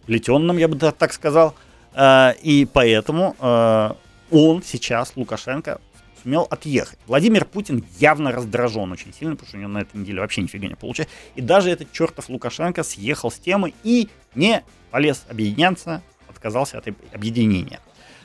плетенным, 0.04 0.58
я 0.58 0.68
бы 0.68 0.76
так 0.76 1.14
сказал. 1.14 1.54
Э, 1.94 2.32
и 2.42 2.68
поэтому 2.70 3.34
э, 3.40 3.90
он 4.30 4.62
сейчас, 4.62 5.12
Лукашенко, 5.16 5.80
сумел 6.22 6.46
отъехать. 6.50 6.98
Владимир 7.06 7.46
Путин 7.46 7.82
явно 7.98 8.30
раздражен 8.30 8.92
очень 8.92 9.14
сильно, 9.14 9.36
потому 9.36 9.48
что 9.48 9.56
у 9.56 9.60
него 9.60 9.70
на 9.70 9.78
этой 9.78 9.96
неделе 9.96 10.20
вообще 10.20 10.42
нифига 10.42 10.68
не 10.68 10.74
получается. 10.74 11.14
И 11.34 11.40
даже 11.40 11.70
этот 11.70 11.90
чертов 11.92 12.28
Лукашенко 12.28 12.82
съехал 12.82 13.30
с 13.30 13.38
темы 13.38 13.72
и 13.84 14.10
не 14.34 14.62
полез 14.90 15.24
объединяться, 15.30 16.02
отказался 16.28 16.76
от 16.76 16.88
объединения. 17.14 17.80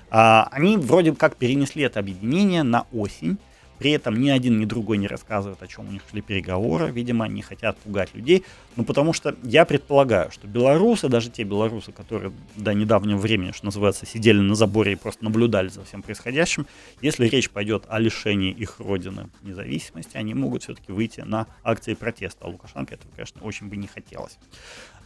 А, 0.09 0.49
они 0.51 0.75
вроде 0.75 1.15
как 1.15 1.37
перенесли 1.37 1.83
это 1.83 2.01
объединение 2.01 2.63
на 2.63 2.85
осень, 2.91 3.37
при 3.81 3.93
этом 3.93 4.21
ни 4.21 4.29
один, 4.29 4.59
ни 4.59 4.65
другой 4.65 4.99
не 4.99 5.07
рассказывает, 5.07 5.63
о 5.63 5.65
чем 5.65 5.89
у 5.89 5.91
них 5.91 6.03
шли 6.11 6.21
переговоры. 6.21 6.91
Видимо, 6.91 7.25
они 7.25 7.41
хотят 7.41 7.79
пугать 7.79 8.13
людей. 8.13 8.45
Ну, 8.75 8.83
потому 8.83 9.11
что 9.11 9.35
я 9.41 9.65
предполагаю, 9.65 10.29
что 10.29 10.45
белорусы, 10.45 11.09
даже 11.09 11.31
те 11.31 11.43
белорусы, 11.43 11.91
которые 11.91 12.31
до 12.55 12.75
недавнего 12.75 13.17
времени, 13.17 13.53
что 13.53 13.65
называется, 13.65 14.05
сидели 14.05 14.37
на 14.37 14.53
заборе 14.53 14.93
и 14.93 14.95
просто 14.95 15.23
наблюдали 15.23 15.69
за 15.69 15.83
всем 15.83 16.03
происходящим, 16.03 16.67
если 17.01 17.25
речь 17.25 17.49
пойдет 17.49 17.85
о 17.87 17.97
лишении 17.97 18.51
их 18.51 18.79
родины 18.79 19.31
независимости, 19.41 20.15
они 20.15 20.35
могут 20.35 20.61
все-таки 20.61 20.91
выйти 20.91 21.21
на 21.21 21.47
акции 21.63 21.95
протеста. 21.95 22.45
А 22.45 22.49
Лукашенко 22.49 22.93
этого, 22.93 23.11
конечно, 23.15 23.41
очень 23.41 23.67
бы 23.67 23.77
не 23.77 23.87
хотелось. 23.87 24.37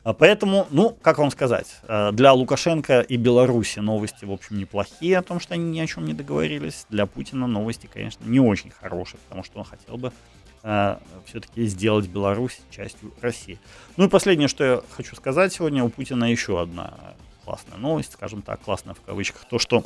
А 0.06 0.14
поэтому, 0.14 0.68
ну, 0.70 0.96
как 1.02 1.18
вам 1.18 1.32
сказать, 1.32 1.66
э, 1.88 2.12
для 2.12 2.32
Лукашенко 2.32 3.02
и 3.02 3.18
Беларуси 3.18 3.80
новости, 3.80 4.24
в 4.24 4.32
общем, 4.32 4.60
неплохие 4.60 5.18
о 5.18 5.24
том, 5.24 5.40
что 5.40 5.56
они 5.56 5.64
ни 5.64 5.80
о 5.80 5.88
чем 5.88 6.06
не 6.06 6.14
договорились. 6.14 6.86
Для 6.92 7.08
Путина 7.08 7.48
новости, 7.48 7.90
конечно, 7.92 8.24
не 8.24 8.40
очень 8.40 8.64
хорошие, 8.69 9.19
потому 9.28 9.43
что 9.43 9.60
он 9.60 9.65
хотел 9.65 9.97
бы 9.97 10.12
э, 10.63 10.97
все-таки 11.25 11.65
сделать 11.65 12.08
Беларусь 12.08 12.60
частью 12.69 13.13
России. 13.21 13.60
Ну 13.97 14.06
и 14.06 14.10
последнее, 14.10 14.47
что 14.47 14.63
я 14.63 14.82
хочу 14.91 15.15
сказать 15.15 15.54
сегодня, 15.54 15.84
у 15.84 15.89
Путина 15.89 16.25
еще 16.25 16.62
одна 16.62 16.93
классная 17.43 17.78
новость, 17.78 18.13
скажем 18.13 18.41
так, 18.41 18.62
классная 18.62 18.93
в 18.93 19.01
кавычках, 19.01 19.45
то, 19.45 19.60
что 19.60 19.84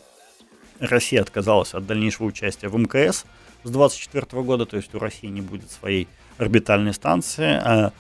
Россия 0.79 1.21
отказалась 1.21 1.73
от 1.73 1.85
дальнейшего 1.85 2.27
участия 2.27 2.69
в 2.69 2.77
МКС 2.77 3.25
с 3.63 3.69
2024 3.69 4.41
года, 4.43 4.65
то 4.65 4.77
есть 4.77 4.93
у 4.95 4.99
России 4.99 5.27
не 5.27 5.41
будет 5.41 5.69
своей 5.69 6.07
орбитальной 6.37 6.93
станции. 6.93 7.59
А 7.61 7.91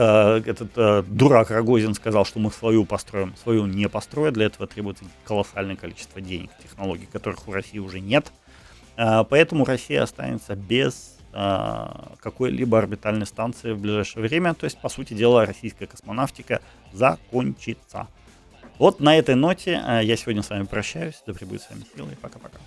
Э, 0.00 0.40
этот 0.46 0.70
э, 0.76 1.02
дурак 1.08 1.50
Рогозин 1.50 1.92
сказал, 1.92 2.24
что 2.24 2.38
мы 2.38 2.52
свою 2.52 2.84
построим, 2.84 3.34
свою 3.42 3.66
не 3.66 3.88
построят. 3.88 4.34
Для 4.34 4.46
этого 4.46 4.68
требуется 4.68 5.04
колоссальное 5.24 5.74
количество 5.74 6.20
денег, 6.20 6.50
технологий, 6.62 7.06
которых 7.06 7.48
у 7.48 7.52
России 7.52 7.80
уже 7.80 7.98
нет. 7.98 8.32
Поэтому 9.30 9.64
Россия 9.64 10.02
останется 10.02 10.56
без 10.56 11.16
какой-либо 11.30 12.78
орбитальной 12.78 13.26
станции 13.26 13.72
в 13.72 13.80
ближайшее 13.80 14.22
время. 14.26 14.54
То 14.54 14.64
есть, 14.64 14.80
по 14.80 14.88
сути 14.88 15.14
дела, 15.14 15.46
российская 15.46 15.86
космонавтика 15.86 16.60
закончится. 16.92 18.08
Вот 18.78 19.00
на 19.00 19.16
этой 19.16 19.34
ноте 19.34 19.72
я 19.72 20.16
сегодня 20.16 20.42
с 20.42 20.50
вами 20.50 20.64
прощаюсь. 20.64 21.22
Да 21.26 21.34
пребудет 21.34 21.62
с 21.62 21.70
вами 21.70 21.84
силой. 21.94 22.16
Пока-пока. 22.20 22.58